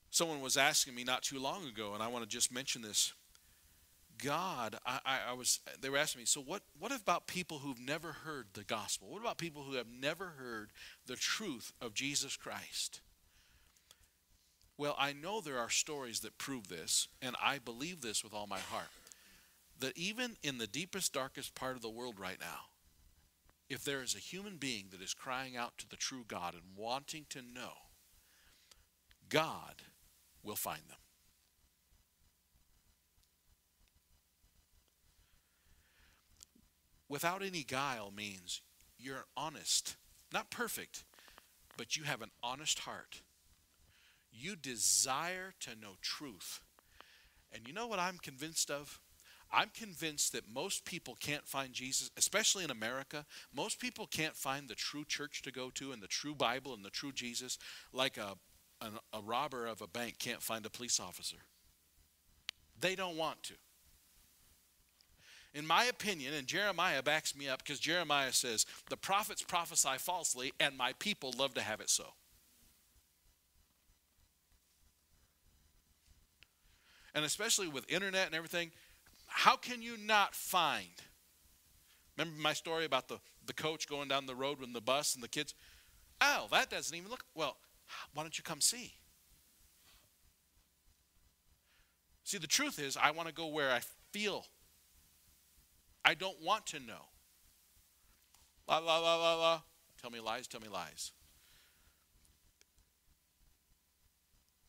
[0.09, 3.13] Someone was asking me not too long ago, and I want to just mention this.
[4.23, 7.81] God, I, I, I, was they were asking me, so what, what about people who've
[7.81, 9.09] never heard the gospel?
[9.11, 10.71] What about people who have never heard
[11.07, 13.01] the truth of Jesus Christ?
[14.77, 18.47] Well, I know there are stories that prove this, and I believe this with all
[18.47, 18.89] my heart.
[19.79, 22.67] That even in the deepest, darkest part of the world right now,
[23.69, 26.63] if there is a human being that is crying out to the true God and
[26.77, 27.73] wanting to know,
[29.29, 29.83] God
[30.43, 30.99] will find them.
[37.15, 38.61] Without any guile means
[38.99, 39.95] you're honest,
[40.33, 41.05] not perfect,
[41.77, 43.23] but you have an honest heart.
[44.33, 46.61] You desire to know truth.
[47.53, 48.99] And you know what I'm convinced of?
[49.53, 53.27] I'm convinced that most people can't find Jesus, especially in America.
[53.55, 56.85] Most people can't find the true church to go to and the true Bible and
[56.85, 57.59] the true Jesus
[57.93, 58.35] like a,
[58.81, 61.45] a, a robber of a bank can't find a police officer.
[62.77, 63.55] They don't want to.
[65.55, 70.53] In my opinion, and Jeremiah backs me up because Jeremiah says, The prophets prophesy falsely,
[70.59, 72.07] and my people love to have it so.
[77.15, 78.73] And especially with internet and everything,
[79.29, 80.89] how can you not find?
[82.19, 85.23] Remember my story about the, the coach going down the road with the bus and
[85.23, 85.55] the kids?
[86.21, 87.25] Oh, that doesn't even look.
[87.35, 87.57] Well,
[88.13, 88.95] why don't you come see?
[92.25, 94.47] See, the truth is, I want to go where I feel.
[96.05, 97.09] I don't want to know.
[98.69, 99.61] La, la, la, la, la.
[100.01, 101.13] Tell me lies, tell me lies.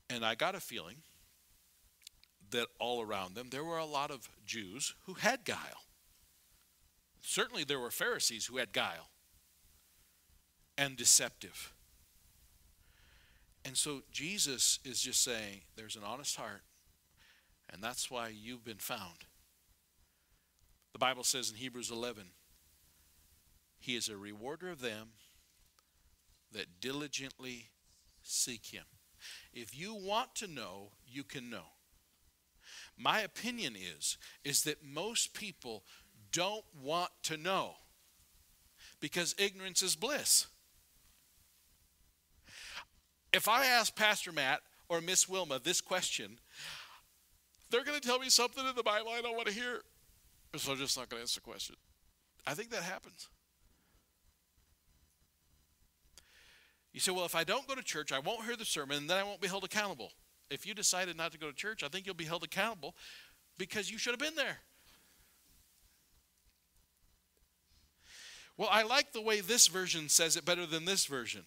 [0.09, 0.97] And I got a feeling
[2.51, 5.83] that all around them there were a lot of Jews who had guile.
[7.21, 9.09] Certainly there were Pharisees who had guile
[10.77, 11.73] and deceptive.
[13.65, 16.61] And so Jesus is just saying there's an honest heart,
[17.73, 19.25] and that's why you've been found.
[20.95, 22.23] The Bible says in Hebrews 11,
[23.79, 25.09] He is a rewarder of them
[26.53, 27.65] that diligently
[28.23, 28.85] seek Him.
[29.51, 31.65] If you want to know, you can know.
[32.97, 35.83] My opinion is is that most people
[36.31, 37.73] don't want to know
[39.01, 40.47] because ignorance is bliss.
[43.33, 46.39] If I ask Pastor Matt or Miss Wilma this question,
[47.69, 49.81] they're going to tell me something in the Bible I don't want to hear.
[50.57, 51.75] So I'm just not going to answer the question.
[52.47, 53.27] I think that happens.
[56.93, 59.09] You say, well, if I don't go to church, I won't hear the sermon, and
[59.09, 60.11] then I won't be held accountable.
[60.49, 62.95] If you decided not to go to church, I think you'll be held accountable
[63.57, 64.59] because you should have been there.
[68.57, 71.43] Well, I like the way this version says it better than this version.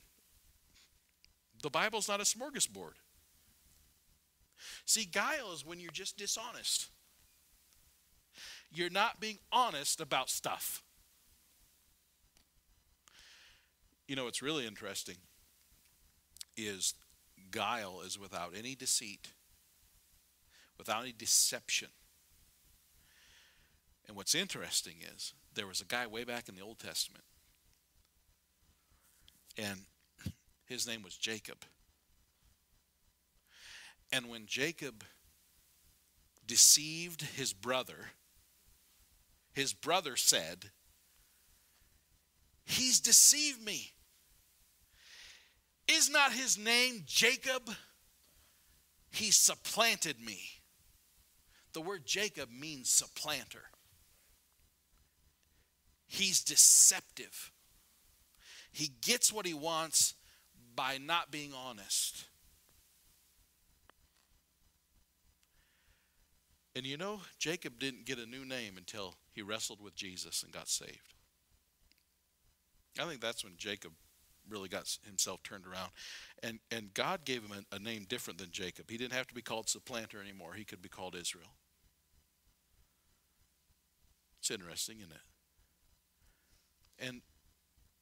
[1.62, 2.92] The Bible's not a smorgasbord.
[4.84, 6.88] See, guile is when you're just dishonest.
[8.70, 10.82] You're not being honest about stuff.
[14.06, 15.16] You know, what's really interesting
[16.56, 16.94] is
[17.50, 19.32] guile is without any deceit,
[20.78, 21.88] without any deception.
[24.06, 27.24] And what's interesting is there was a guy way back in the Old Testament,
[29.56, 29.80] and
[30.64, 31.64] his name was Jacob.
[34.10, 35.04] And when Jacob
[36.46, 38.12] deceived his brother,
[39.58, 40.70] his brother said,
[42.64, 43.90] He's deceived me.
[45.88, 47.68] Is not his name Jacob?
[49.10, 50.38] He supplanted me.
[51.72, 53.64] The word Jacob means supplanter.
[56.06, 57.50] He's deceptive.
[58.70, 60.14] He gets what he wants
[60.76, 62.27] by not being honest.
[66.78, 70.52] And you know, Jacob didn't get a new name until he wrestled with Jesus and
[70.52, 71.12] got saved.
[73.00, 73.94] I think that's when Jacob
[74.48, 75.90] really got himself turned around.
[76.40, 78.88] And, and God gave him a, a name different than Jacob.
[78.92, 81.50] He didn't have to be called supplanter anymore, he could be called Israel.
[84.38, 87.04] It's interesting, isn't it?
[87.08, 87.22] And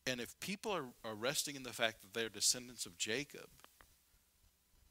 [0.06, 3.48] and if people are, are resting in the fact that they're descendants of Jacob,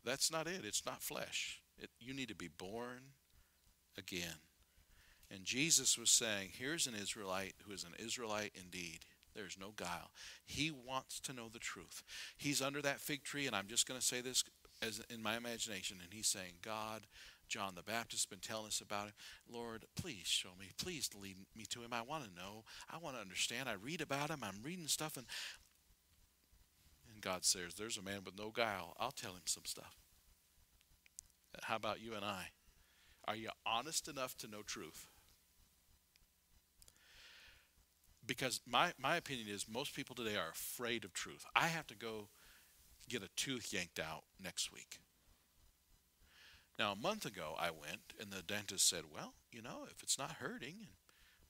[0.03, 0.61] that's not it.
[0.63, 1.61] It's not flesh.
[1.77, 3.01] It, you need to be born
[3.97, 4.39] again.
[5.31, 8.99] And Jesus was saying, Here's an Israelite who is an Israelite indeed.
[9.35, 10.11] There's no guile.
[10.45, 12.03] He wants to know the truth.
[12.37, 14.43] He's under that fig tree, and I'm just going to say this
[14.81, 17.01] as in my imagination, and he's saying, God,
[17.47, 19.13] John the Baptist has been telling us about him.
[19.51, 20.67] Lord, please show me.
[20.77, 21.91] Please lead me to him.
[21.91, 22.63] I want to know.
[22.89, 23.67] I want to understand.
[23.67, 24.39] I read about him.
[24.41, 25.25] I'm reading stuff, and
[27.13, 28.95] and God says, "There's a man with no guile.
[28.99, 29.97] I'll tell him some stuff."
[31.63, 32.47] how about you and I?
[33.27, 35.07] Are you honest enough to know truth?
[38.25, 41.45] Because my, my opinion is most people today are afraid of truth.
[41.55, 42.29] I have to go
[43.09, 44.99] get a tooth yanked out next week.
[46.77, 50.17] Now, a month ago, I went, and the dentist said, "Well, you know, if it's
[50.17, 50.87] not hurting,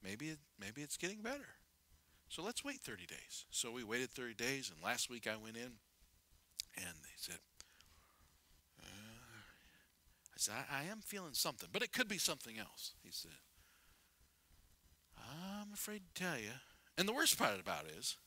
[0.04, 1.58] maybe maybe it's getting better,
[2.30, 5.58] so let's wait 30 days." So we waited 30 days, and last week I went
[5.58, 5.80] in,
[6.78, 7.40] and they said,
[10.36, 13.32] "I said I, I am feeling something, but it could be something else." He said,
[15.18, 16.52] "I'm afraid to tell you."
[16.98, 18.18] And the worst part about it is,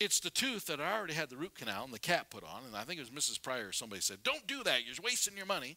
[0.00, 2.64] it's the tooth that I already had the root canal and the cap put on,
[2.64, 3.42] and I think it was Mrs.
[3.42, 4.84] Pryor or somebody said, "Don't do that.
[4.84, 5.76] You're wasting your money."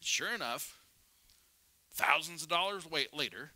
[0.00, 0.78] Sure enough,
[1.90, 3.52] thousands of dollars wait later,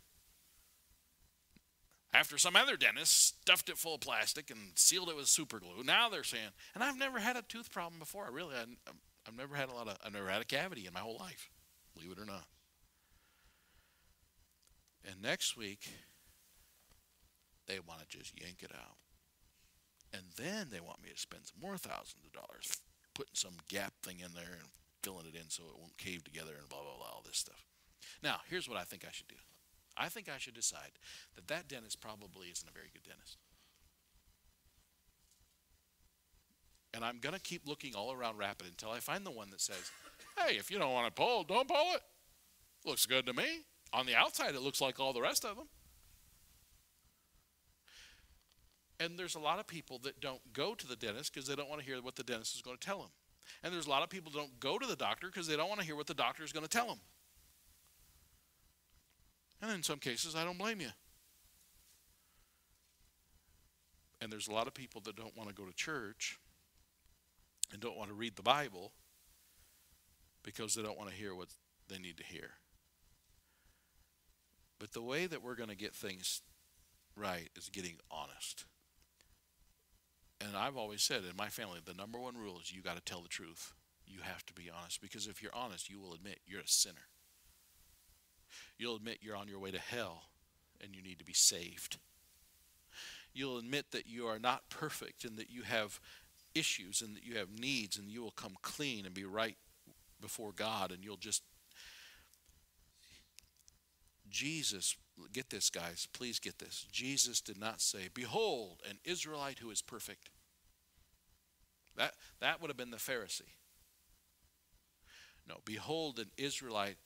[2.13, 5.83] after some other dentist stuffed it full of plastic and sealed it with super glue,
[5.83, 8.25] now they're saying, and I've never had a tooth problem before.
[8.25, 8.65] I really, I,
[9.27, 11.49] I've never had a lot of, I've never had a cavity in my whole life,
[11.95, 12.45] believe it or not.
[15.05, 15.89] And next week,
[17.67, 18.97] they want to just yank it out.
[20.13, 22.77] And then they want me to spend some more thousands of dollars
[23.13, 24.69] putting some gap thing in there and
[25.03, 27.65] filling it in so it won't cave together and blah, blah, blah, all this stuff.
[28.21, 29.35] Now, here's what I think I should do
[29.95, 30.97] I think I should decide
[31.35, 33.37] that that dentist probably isn't a very good dentist.
[36.93, 39.61] And I'm going to keep looking all around Rapid until I find the one that
[39.61, 39.91] says,
[40.37, 42.01] hey, if you don't want to pull, don't pull it.
[42.85, 43.61] Looks good to me.
[43.93, 45.67] On the outside, it looks like all the rest of them.
[48.99, 51.69] And there's a lot of people that don't go to the dentist because they don't
[51.69, 53.09] want to hear what the dentist is going to tell them.
[53.63, 55.67] And there's a lot of people that don't go to the doctor because they don't
[55.67, 56.99] want to hear what the doctor is going to tell them.
[59.61, 60.89] And in some cases, I don't blame you.
[64.21, 66.39] And there's a lot of people that don't want to go to church
[67.73, 68.93] and don't want to read the Bible
[70.43, 71.49] because they don't want to hear what
[71.89, 72.51] they need to hear.
[74.79, 76.41] But the way that we're going to get things
[77.17, 78.65] right is getting honest
[80.43, 83.01] and I've always said in my family, the number one rule is you got to
[83.01, 83.73] tell the truth.
[84.05, 87.07] You have to be honest because if you're honest, you will admit you're a sinner.
[88.77, 90.23] You'll admit you're on your way to hell
[90.81, 91.97] and you need to be saved.
[93.33, 95.99] You'll admit that you are not perfect and that you have
[96.55, 99.57] issues and that you have needs and you will come clean and be right
[100.21, 101.43] before God and you'll just
[104.29, 104.95] Jesus
[105.31, 109.81] get this guys please get this Jesus did not say behold an Israelite who is
[109.81, 110.29] perfect
[111.95, 113.55] that, that would have been the Pharisee.
[115.47, 116.97] No, behold an Israelite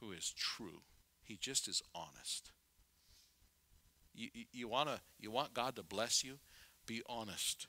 [0.00, 0.82] who is true.
[1.22, 2.50] He just is honest.
[4.14, 6.38] You, you, you, wanna, you want God to bless you?
[6.86, 7.68] Be honest.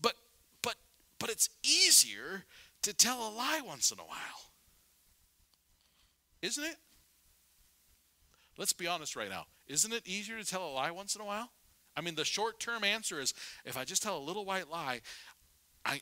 [0.00, 0.14] But,
[0.62, 0.76] but,
[1.18, 2.44] but it's easier
[2.82, 4.52] to tell a lie once in a while.
[6.42, 6.76] Isn't it?
[8.56, 9.46] Let's be honest right now.
[9.66, 11.50] Isn't it easier to tell a lie once in a while?
[11.96, 13.34] I mean, the short term answer is
[13.64, 15.00] if I just tell a little white lie,
[15.84, 16.00] I,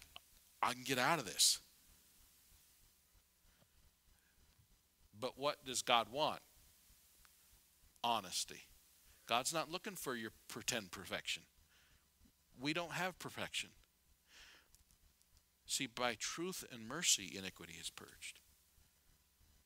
[0.62, 1.58] I can get out of this.
[5.18, 6.40] But what does God want?
[8.04, 8.66] Honesty.
[9.26, 11.42] God's not looking for your pretend perfection.
[12.60, 13.70] We don't have perfection.
[15.66, 18.40] See, by truth and mercy, iniquity is purged.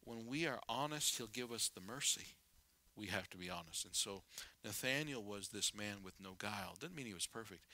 [0.03, 2.36] When we are honest, He'll give us the mercy.
[2.97, 3.84] We have to be honest.
[3.84, 4.22] And so
[4.64, 6.76] Nathaniel was this man with no guile.
[6.78, 7.64] Didn't mean he was perfect,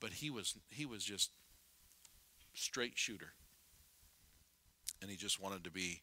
[0.00, 1.30] but he was he was just
[2.54, 3.32] straight shooter.
[5.00, 6.02] And he just wanted to be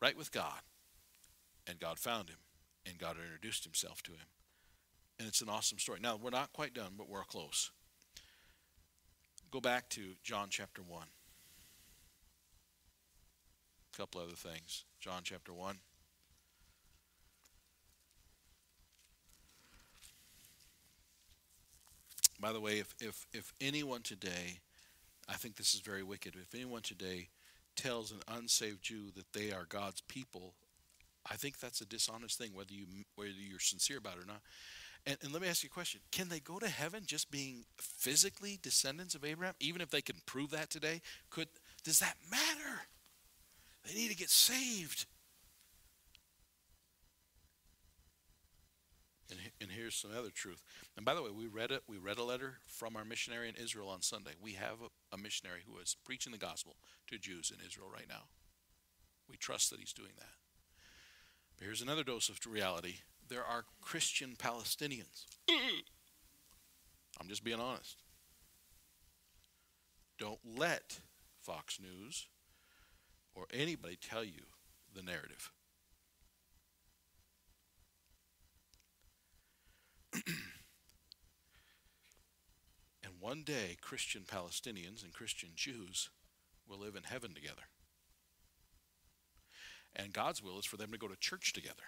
[0.00, 0.60] right with God.
[1.66, 2.38] And God found him.
[2.84, 4.26] And God introduced himself to him.
[5.22, 6.00] And it's an awesome story.
[6.02, 7.70] Now, we're not quite done, but we're close.
[9.52, 11.06] Go back to John chapter 1.
[13.92, 14.82] A couple other things.
[14.98, 15.76] John chapter 1.
[22.40, 24.58] By the way, if, if, if anyone today
[25.28, 26.34] I think this is very wicked.
[26.34, 27.28] If anyone today
[27.76, 30.54] tells an unsaved Jew that they are God's people,
[31.30, 34.42] I think that's a dishonest thing, whether you whether you're sincere about it or not.
[35.04, 37.64] And, and, let me ask you a question: Can they go to heaven just being
[37.76, 41.00] physically descendants of Abraham, even if they can prove that today?
[41.30, 41.48] Could
[41.84, 42.82] does that matter?
[43.84, 45.06] They need to get saved.
[49.30, 50.62] And, and here's some other truth.
[50.96, 51.82] And by the way, we read it.
[51.88, 54.32] We read a letter from our missionary in Israel on Sunday.
[54.40, 56.76] We have a, a missionary who is preaching the gospel
[57.08, 58.24] to Jews in Israel right now.
[59.28, 60.34] We trust that he's doing that.
[61.56, 62.96] But here's another dose of reality.
[63.28, 65.26] There are Christian Palestinians.
[67.20, 68.02] I'm just being honest.
[70.18, 71.00] Don't let
[71.40, 72.28] Fox News
[73.34, 74.42] or anybody tell you
[74.94, 75.50] the narrative.
[83.02, 86.10] and one day, Christian Palestinians and Christian Jews
[86.68, 87.62] will live in heaven together.
[89.94, 91.82] And God's will is for them to go to church together.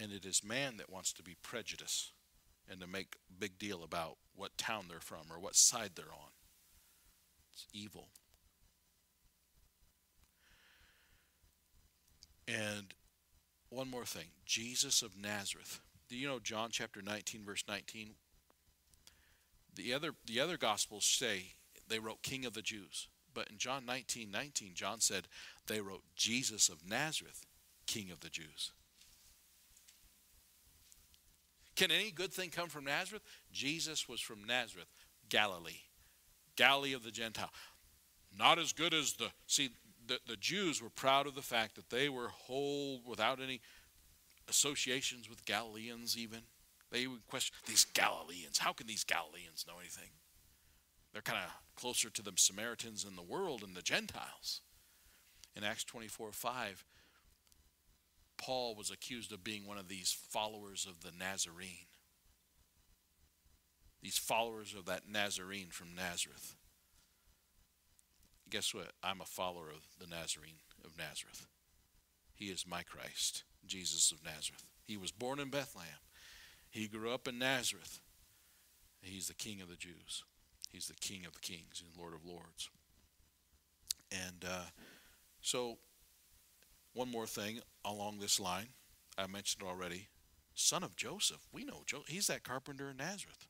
[0.00, 2.12] And it is man that wants to be prejudiced
[2.70, 6.30] and to make big deal about what town they're from or what side they're on.
[7.52, 8.08] It's evil.
[12.46, 12.94] And
[13.70, 15.80] one more thing Jesus of Nazareth.
[16.08, 18.10] Do you know John chapter 19, verse 19?
[19.74, 21.52] The other, the other gospels say
[21.88, 23.08] they wrote King of the Jews.
[23.34, 25.28] But in John 19, 19, John said
[25.66, 27.44] they wrote Jesus of Nazareth,
[27.86, 28.72] King of the Jews.
[31.78, 33.22] Can any good thing come from Nazareth?
[33.52, 34.88] Jesus was from Nazareth,
[35.28, 35.82] Galilee,
[36.56, 37.52] Galilee of the Gentile.
[38.36, 39.70] Not as good as the, see,
[40.04, 43.60] the, the Jews were proud of the fact that they were whole without any
[44.48, 46.40] associations with Galileans, even.
[46.90, 48.58] They would question these Galileans.
[48.58, 50.10] How can these Galileans know anything?
[51.12, 54.62] They're kind of closer to the Samaritans in the world and the Gentiles.
[55.54, 56.84] In Acts 24 5,
[58.38, 61.86] Paul was accused of being one of these followers of the Nazarene.
[64.00, 66.54] These followers of that Nazarene from Nazareth.
[68.48, 68.92] Guess what?
[69.02, 71.46] I'm a follower of the Nazarene of Nazareth.
[72.34, 74.64] He is my Christ, Jesus of Nazareth.
[74.86, 75.98] He was born in Bethlehem.
[76.70, 78.00] He grew up in Nazareth.
[79.02, 80.24] He's the King of the Jews.
[80.70, 82.70] He's the King of the Kings and Lord of Lords.
[84.12, 84.66] And uh,
[85.40, 85.78] so
[86.94, 88.68] one more thing along this line.
[89.16, 90.08] I mentioned already.
[90.54, 91.46] Son of Joseph.
[91.52, 93.46] We know jo- he's that carpenter in Nazareth.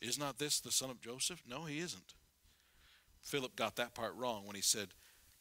[0.00, 1.42] Is not this the son of Joseph?
[1.48, 2.14] No, he isn't.
[3.22, 4.88] Philip got that part wrong when he said,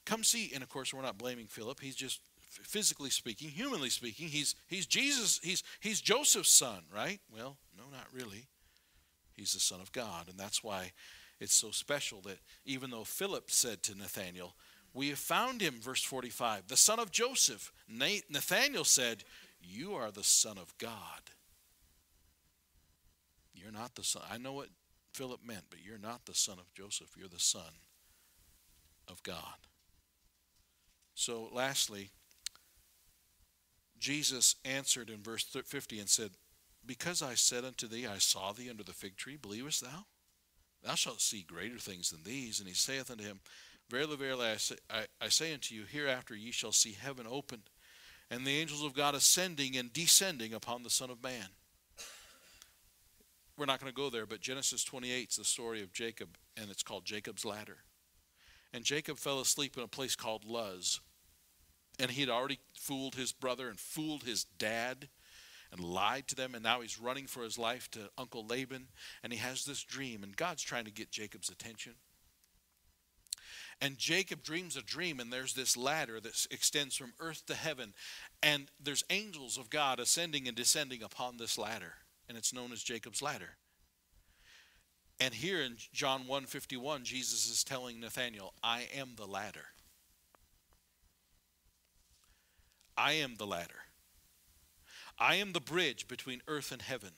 [0.06, 0.52] Come see.
[0.54, 1.80] And of course, we're not blaming Philip.
[1.80, 7.20] He's just physically speaking, humanly speaking, he's he's Jesus, he's he's Joseph's son, right?
[7.32, 8.48] Well, no, not really.
[9.34, 10.92] He's the son of God, and that's why
[11.40, 14.56] it's so special that even though Philip said to Nathanael,
[14.94, 17.72] we have found him, verse 45, the son of Joseph.
[17.88, 19.24] Nathanael said,
[19.62, 21.22] You are the son of God.
[23.54, 24.24] You're not the son.
[24.30, 24.70] I know what
[25.14, 27.16] Philip meant, but you're not the son of Joseph.
[27.18, 27.72] You're the son
[29.08, 29.68] of God.
[31.14, 32.12] So, lastly,
[34.00, 36.32] Jesus answered in verse 50 and said,
[36.86, 40.06] Because I said unto thee, I saw thee under the fig tree, believest thou?
[40.84, 42.60] Thou shalt see greater things than these.
[42.60, 43.42] And he saith unto him,
[43.90, 47.70] Verily, verily, I say, I, I say unto you, hereafter ye shall see heaven opened,
[48.30, 51.48] and the angels of God ascending and descending upon the Son of Man.
[53.58, 56.70] We're not going to go there, but Genesis 28 is the story of Jacob, and
[56.70, 57.78] it's called Jacob's Ladder.
[58.72, 61.02] And Jacob fell asleep in a place called Luz.
[62.00, 65.10] And he had already fooled his brother and fooled his dad
[65.72, 68.88] and lied to them, and now he's running for his life to Uncle Laban,
[69.24, 71.94] and he has this dream, and God's trying to get Jacob's attention.
[73.82, 77.94] And Jacob dreams a dream, and there's this ladder that extends from earth to heaven.
[78.44, 81.94] And there's angels of God ascending and descending upon this ladder.
[82.28, 83.58] And it's known as Jacob's ladder.
[85.20, 89.74] And here in John 1:51, Jesus is telling Nathanael, I am the ladder.
[92.98, 93.86] I am the ladder.
[95.18, 97.12] I am the bridge between earth and heaven.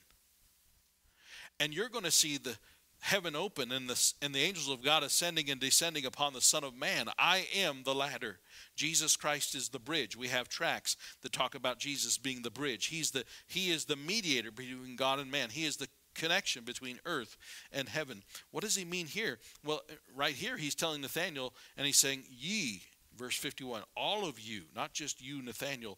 [1.59, 2.57] And you're going to see the
[3.01, 6.63] heaven open and the, and the angels of God ascending and descending upon the Son
[6.63, 7.07] of Man.
[7.17, 8.39] I am the ladder.
[8.75, 10.15] Jesus Christ is the bridge.
[10.15, 12.87] We have tracks that talk about Jesus being the bridge.
[12.87, 15.49] He's the, he is the mediator between God and man.
[15.49, 17.37] He is the connection between earth
[17.71, 18.21] and heaven.
[18.51, 19.39] What does he mean here?
[19.65, 19.81] Well,
[20.15, 22.83] right here, he's telling Nathaniel, and he's saying, Ye,
[23.17, 25.97] verse 51, all of you, not just you, Nathaniel,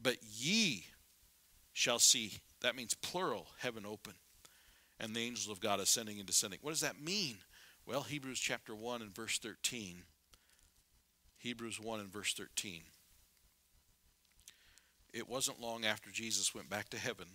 [0.00, 0.84] but ye
[1.72, 2.40] shall see.
[2.60, 4.12] That means plural, heaven open
[5.00, 6.58] and the angels of God ascending and descending.
[6.62, 7.36] What does that mean?
[7.86, 10.02] Well, Hebrews chapter 1 and verse 13.
[11.38, 12.82] Hebrews 1 and verse 13.
[15.12, 17.26] It wasn't long after Jesus went back to heaven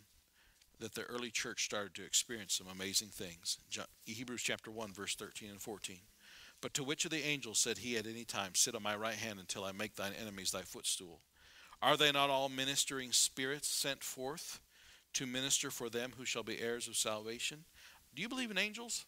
[0.80, 3.58] that the early church started to experience some amazing things.
[4.06, 5.98] Hebrews chapter 1, verse 13 and 14.
[6.62, 9.16] But to which of the angels said he at any time, Sit on my right
[9.16, 11.22] hand until I make thine enemies thy footstool?
[11.82, 14.60] Are they not all ministering spirits sent forth
[15.18, 17.66] to minister for them who shall be heirs of salvation.
[18.14, 19.06] Do you believe in angels?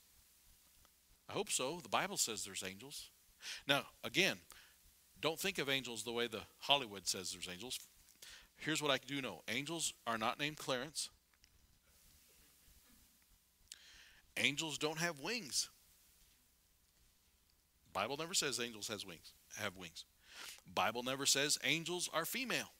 [1.30, 1.80] I hope so.
[1.84, 3.12] The Bible says there's angels.
[3.68, 4.38] Now, again,
[5.22, 7.80] don't think of angels the way the Hollywood says there's angels.
[8.58, 11.10] Here's what I do know angels are not named Clarence,
[14.36, 15.70] angels don't have wings.
[17.94, 20.06] Bible never says angels has wings, have wings.
[20.74, 22.72] Bible never says angels are female.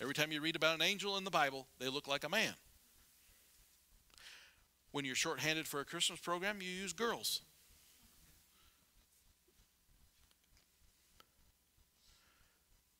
[0.00, 2.54] Every time you read about an angel in the Bible, they look like a man.
[4.90, 7.40] When you're short-handed for a Christmas program, you use girls.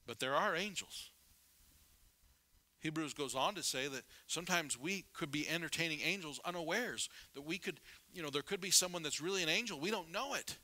[0.07, 1.11] But there are angels.
[2.81, 7.57] Hebrews goes on to say that sometimes we could be entertaining angels unawares, that we
[7.57, 7.81] could,
[8.13, 9.81] you know, there could be someone that's really an angel.
[9.81, 10.59] We don't know it.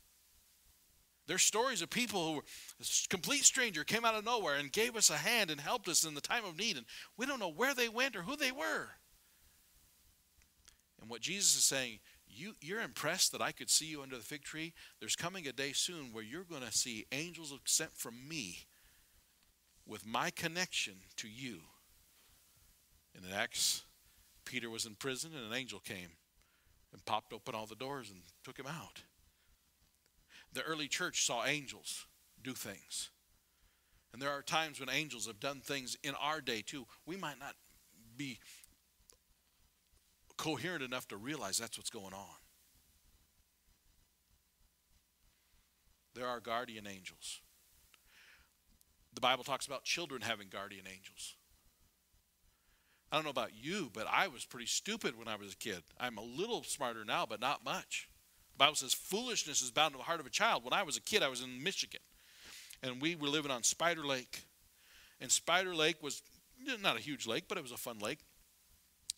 [1.27, 2.43] There's stories of people who were
[2.81, 6.03] a complete stranger came out of nowhere and gave us a hand and helped us
[6.03, 6.85] in the time of need, and
[7.17, 8.89] we don't know where they went or who they were.
[10.99, 14.23] And what Jesus is saying, you, you're impressed that I could see you under the
[14.23, 14.73] fig tree.
[14.99, 18.59] There's coming a day soon where you're going to see angels sent from me
[19.85, 21.59] with my connection to you.
[23.15, 23.83] And in Acts,
[24.45, 26.09] Peter was in prison and an angel came
[26.93, 29.01] and popped open all the doors and took him out.
[30.53, 32.07] The early church saw angels
[32.43, 33.09] do things.
[34.13, 36.85] And there are times when angels have done things in our day too.
[37.05, 37.55] We might not
[38.17, 38.39] be
[40.37, 42.41] coherent enough to realize that's what's going on.
[46.13, 47.39] There are guardian angels.
[49.13, 51.35] The Bible talks about children having guardian angels.
[53.11, 55.83] I don't know about you, but I was pretty stupid when I was a kid.
[55.99, 58.09] I'm a little smarter now, but not much.
[58.61, 60.63] Bible says foolishness is bound to the heart of a child.
[60.63, 61.99] When I was a kid, I was in Michigan,
[62.83, 64.43] and we were living on Spider Lake.
[65.19, 66.21] And Spider Lake was
[66.79, 68.19] not a huge lake, but it was a fun lake.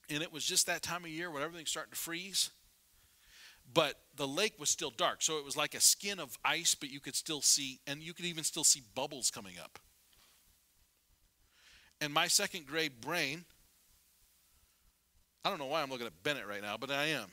[0.10, 2.52] And it was just that time of year when everything's starting to freeze.
[3.74, 6.90] But the lake was still dark, so it was like a skin of ice, but
[6.90, 9.78] you could still see, and you could even still see bubbles coming up.
[12.00, 13.44] And my second grade brain
[15.44, 17.30] I don't know why I'm looking at Bennett right now, but I am.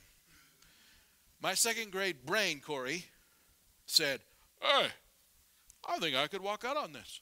[1.40, 3.06] My second grade brain, Corey,
[3.86, 4.20] said,
[4.60, 4.88] Hey,
[5.88, 7.20] I think I could walk out on this.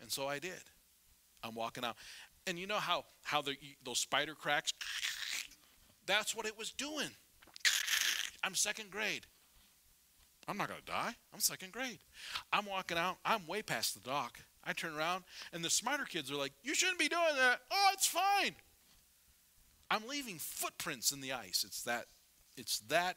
[0.00, 0.62] And so I did.
[1.42, 1.96] I'm walking out.
[2.46, 4.72] And you know how, how the, those spider cracks,
[6.06, 7.10] that's what it was doing.
[8.42, 9.26] I'm second grade.
[10.48, 11.14] I'm not going to die.
[11.32, 11.98] I'm second grade.
[12.52, 13.18] I'm walking out.
[13.24, 14.40] I'm way past the dock.
[14.64, 17.60] I turn around, and the smarter kids are like, You shouldn't be doing that.
[17.70, 18.54] Oh, it's fine.
[19.90, 21.64] I'm leaving footprints in the ice.
[21.66, 22.06] It's that,
[22.58, 23.16] it's that,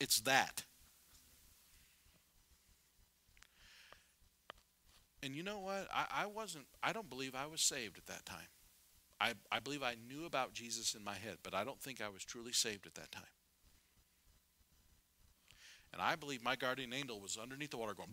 [0.00, 0.64] it's that.
[5.22, 5.88] And you know what?
[5.92, 8.48] I, I wasn't, I don't believe I was saved at that time.
[9.20, 12.08] I, I believe I knew about Jesus in my head, but I don't think I
[12.08, 13.24] was truly saved at that time.
[15.92, 18.10] And I believe my guardian angel was underneath the water going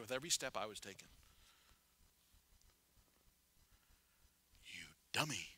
[0.00, 1.08] with every step I was taking.
[4.64, 5.57] You dummy.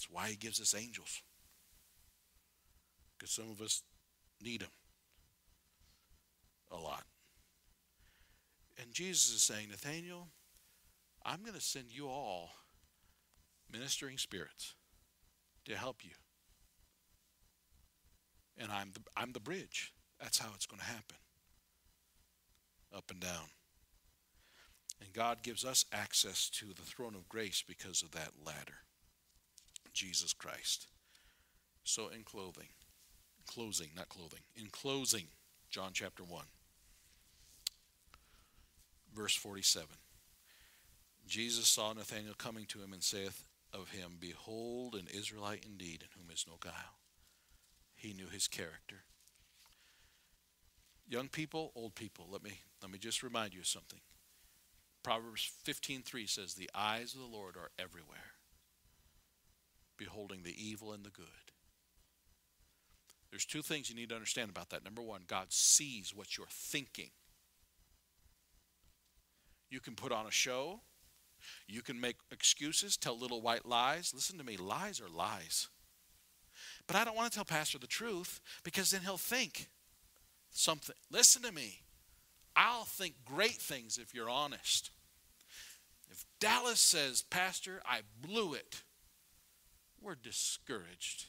[0.00, 1.20] That's why he gives us angels.
[3.18, 3.82] Because some of us
[4.42, 4.70] need them
[6.70, 7.04] a lot.
[8.80, 10.28] And Jesus is saying, Nathaniel,
[11.22, 12.48] I'm going to send you all
[13.70, 14.74] ministering spirits
[15.66, 16.12] to help you.
[18.56, 19.92] And I'm the, I'm the bridge.
[20.18, 21.16] That's how it's going to happen.
[22.96, 23.50] Up and down.
[24.98, 28.78] And God gives us access to the throne of grace because of that ladder,
[29.92, 30.86] Jesus Christ.
[31.84, 32.68] So, in clothing,
[33.46, 35.26] closing, not clothing, in closing,
[35.70, 36.44] John chapter 1,
[39.14, 39.88] verse 47.
[41.26, 46.08] Jesus saw Nathanael coming to him and saith of him, Behold, an Israelite indeed, in
[46.20, 46.98] whom is no guile.
[47.94, 49.04] He knew his character.
[51.08, 54.00] Young people, old people, let me, let me just remind you of something.
[55.02, 58.34] Proverbs 15:3 says the eyes of the Lord are everywhere
[60.00, 61.26] beholding the evil and the good.
[63.30, 64.82] There's two things you need to understand about that.
[64.82, 67.10] Number 1, God sees what you're thinking.
[69.68, 70.80] You can put on a show,
[71.68, 74.12] you can make excuses, tell little white lies.
[74.14, 75.68] Listen to me, lies are lies.
[76.86, 79.68] But I don't want to tell pastor the truth because then he'll think
[80.50, 80.96] something.
[81.10, 81.82] Listen to me.
[82.56, 84.90] I'll think great things if you're honest.
[86.10, 88.82] If Dallas says, Pastor, I blew it,
[90.00, 91.26] we're discouraged,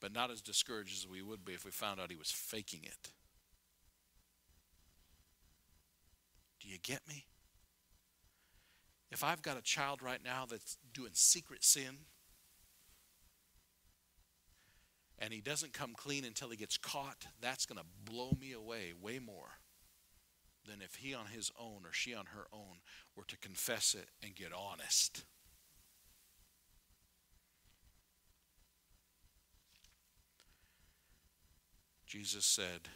[0.00, 2.80] but not as discouraged as we would be if we found out he was faking
[2.84, 3.12] it.
[6.60, 7.26] Do you get me?
[9.10, 11.98] If I've got a child right now that's doing secret sin,
[15.18, 18.92] and he doesn't come clean until he gets caught, that's going to blow me away
[18.98, 19.58] way more
[20.66, 22.78] than if he on his own or she on her own
[23.16, 25.24] were to confess it and get honest.
[32.10, 32.88] Jesus said,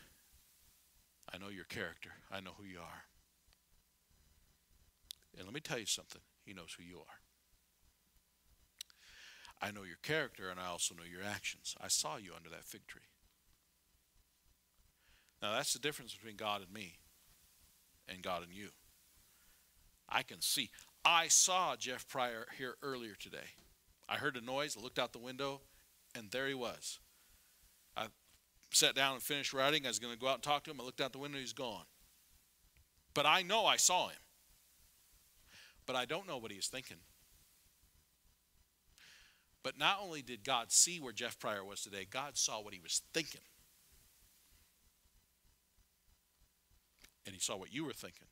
[1.32, 2.10] I know your character.
[2.32, 3.04] I know who you are.
[5.36, 6.20] And let me tell you something.
[6.44, 7.20] He knows who you are.
[9.62, 11.76] I know your character and I also know your actions.
[11.80, 13.02] I saw you under that fig tree.
[15.40, 16.98] Now, that's the difference between God and me
[18.08, 18.70] and God and you.
[20.08, 20.70] I can see.
[21.04, 23.54] I saw Jeff Pryor here earlier today.
[24.08, 25.60] I heard a noise, I looked out the window,
[26.16, 26.98] and there he was.
[28.74, 29.86] Sat down and finished writing.
[29.86, 30.80] I was going to go out and talk to him.
[30.80, 31.84] I looked out the window, he's gone.
[33.14, 34.18] But I know I saw him.
[35.86, 36.96] But I don't know what he was thinking.
[39.62, 42.80] But not only did God see where Jeff Pryor was today, God saw what he
[42.80, 43.42] was thinking.
[47.24, 48.26] And he saw what you were thinking.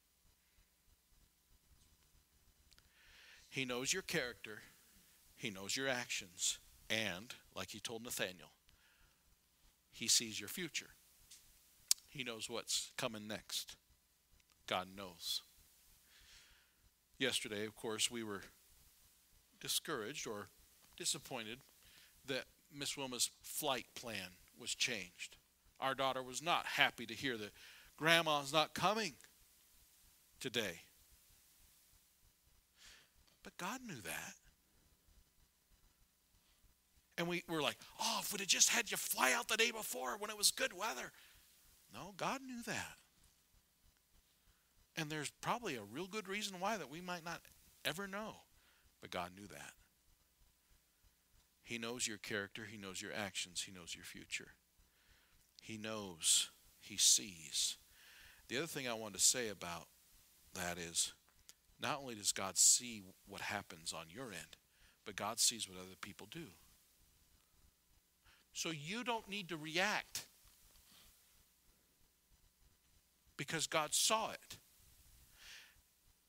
[3.49, 4.62] He knows your character,
[5.36, 6.59] he knows your actions,
[6.90, 8.51] and, like he told Nathaniel,
[9.93, 10.90] he sees your future.
[12.09, 13.76] He knows what's coming next.
[14.66, 15.43] God knows.
[17.18, 18.43] Yesterday, of course, we were
[19.61, 20.49] discouraged or
[20.97, 21.59] disappointed
[22.26, 25.36] that Miss Wilma's flight plan was changed.
[25.80, 27.53] Our daughter was not happy to hear that
[27.97, 29.12] grandma's not coming
[30.40, 30.82] today.
[33.43, 34.34] But God knew that.
[37.18, 39.70] And we were like, oh, if we'd have just had you fly out the day
[39.70, 41.12] before when it was good weather.
[41.92, 42.96] No, God knew that.
[44.96, 47.40] And there's probably a real good reason why that we might not
[47.84, 48.36] ever know.
[49.00, 49.72] But God knew that.
[51.62, 54.48] He knows your character, He knows your actions, He knows your future.
[55.60, 56.50] He knows,
[56.80, 57.76] He sees.
[58.48, 59.86] The other thing I want to say about
[60.54, 61.12] that is
[61.80, 64.56] not only does God see what happens on your end,
[65.04, 66.46] but God sees what other people do.
[68.53, 70.26] So you don't need to react
[73.36, 74.59] because God saw it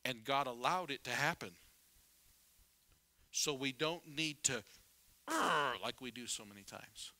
[0.05, 1.51] and God allowed it to happen.
[3.31, 4.63] So we don't need to
[5.83, 7.11] like we do so many times.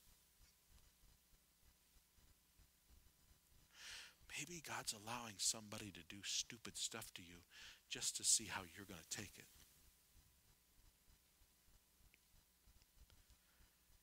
[4.38, 7.38] Maybe God's allowing somebody to do stupid stuff to you
[7.90, 9.46] just to see how you're going to take it.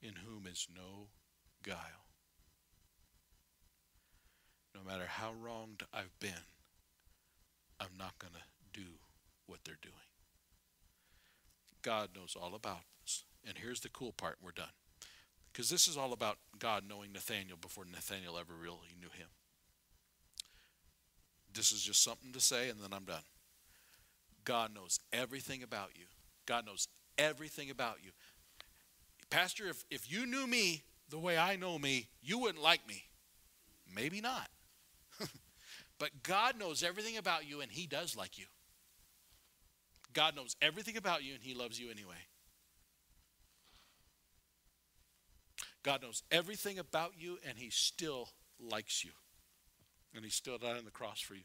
[0.02, 1.08] In whom is no
[1.62, 2.06] guile.
[4.74, 6.46] No matter how wronged I've been,
[7.78, 8.86] I'm not going to do
[9.46, 9.94] what they're doing.
[11.82, 13.24] God knows all about this.
[13.46, 14.72] And here's the cool part we're done.
[15.52, 19.28] Because this is all about God knowing Nathaniel before Nathaniel ever really knew him.
[21.52, 23.24] This is just something to say, and then I'm done.
[24.44, 26.04] God knows everything about you.
[26.46, 26.86] God knows
[27.18, 28.10] everything about you.
[29.30, 33.04] Pastor, if, if you knew me the way I know me, you wouldn't like me.
[33.94, 34.48] Maybe not.
[35.98, 38.46] but God knows everything about you, and He does like you.
[40.12, 42.14] God knows everything about you, and He loves you anyway.
[45.82, 48.28] God knows everything about you, and He still
[48.60, 49.12] likes you.
[50.14, 51.44] And He still died on the cross for you.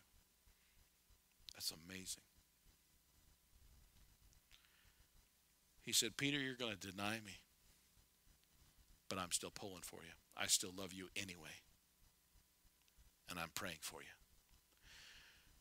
[1.54, 2.24] That's amazing.
[5.84, 7.38] He said, Peter, you're going to deny me,
[9.10, 10.12] but I'm still pulling for you.
[10.38, 11.62] I still love you anyway.
[13.30, 14.08] And I'm praying for you.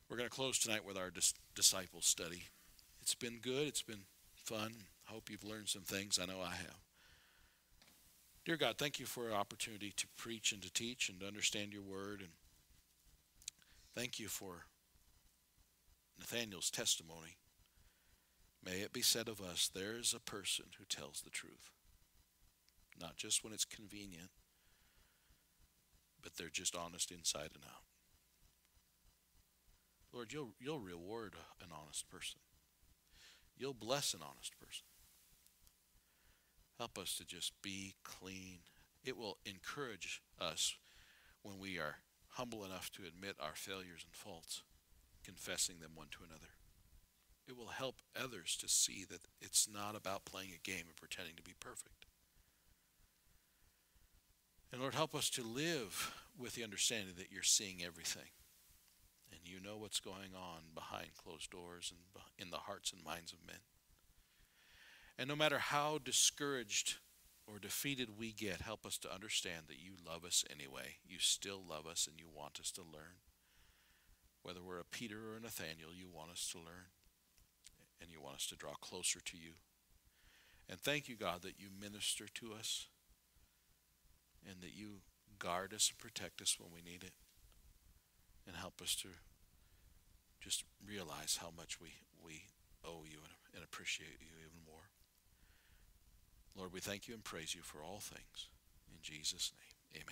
[0.09, 2.45] We're going to close tonight with our dis- disciples study.
[3.01, 3.67] It's been good.
[3.69, 4.73] It's been fun.
[5.09, 6.19] I hope you've learned some things.
[6.21, 6.79] I know I have.
[8.45, 11.73] Dear God, thank you for an opportunity to preach and to teach and to understand
[11.73, 12.21] your word.
[12.21, 12.31] And
[13.95, 14.67] thank you for
[16.19, 17.37] Nathaniel's testimony.
[18.65, 21.71] May it be said of us, there is a person who tells the truth.
[23.01, 24.31] Not just when it's convenient,
[26.23, 27.83] but they're just honest inside and out.
[30.13, 32.39] Lord, you'll, you'll reward an honest person.
[33.57, 34.85] You'll bless an honest person.
[36.79, 38.59] Help us to just be clean.
[39.05, 40.77] It will encourage us
[41.43, 41.97] when we are
[42.31, 44.63] humble enough to admit our failures and faults,
[45.25, 46.55] confessing them one to another.
[47.47, 51.37] It will help others to see that it's not about playing a game and pretending
[51.37, 52.04] to be perfect.
[54.73, 58.31] And Lord, help us to live with the understanding that you're seeing everything.
[59.31, 63.33] And you know what's going on behind closed doors and in the hearts and minds
[63.33, 63.59] of men.
[65.19, 66.97] And no matter how discouraged
[67.47, 70.97] or defeated we get, help us to understand that you love us anyway.
[71.07, 73.21] You still love us and you want us to learn.
[74.43, 76.91] Whether we're a Peter or a Nathaniel, you want us to learn
[78.01, 79.53] and you want us to draw closer to you.
[80.69, 82.89] And thank you, God, that you minister to us
[84.49, 85.01] and that you
[85.39, 87.13] guard us and protect us when we need it,
[88.47, 89.09] and help us to
[90.41, 92.45] just realize how much we, we
[92.85, 94.91] owe you and, and appreciate you even more.
[96.57, 98.49] Lord, we thank you and praise you for all things.
[98.91, 99.53] In Jesus'
[99.95, 100.05] name.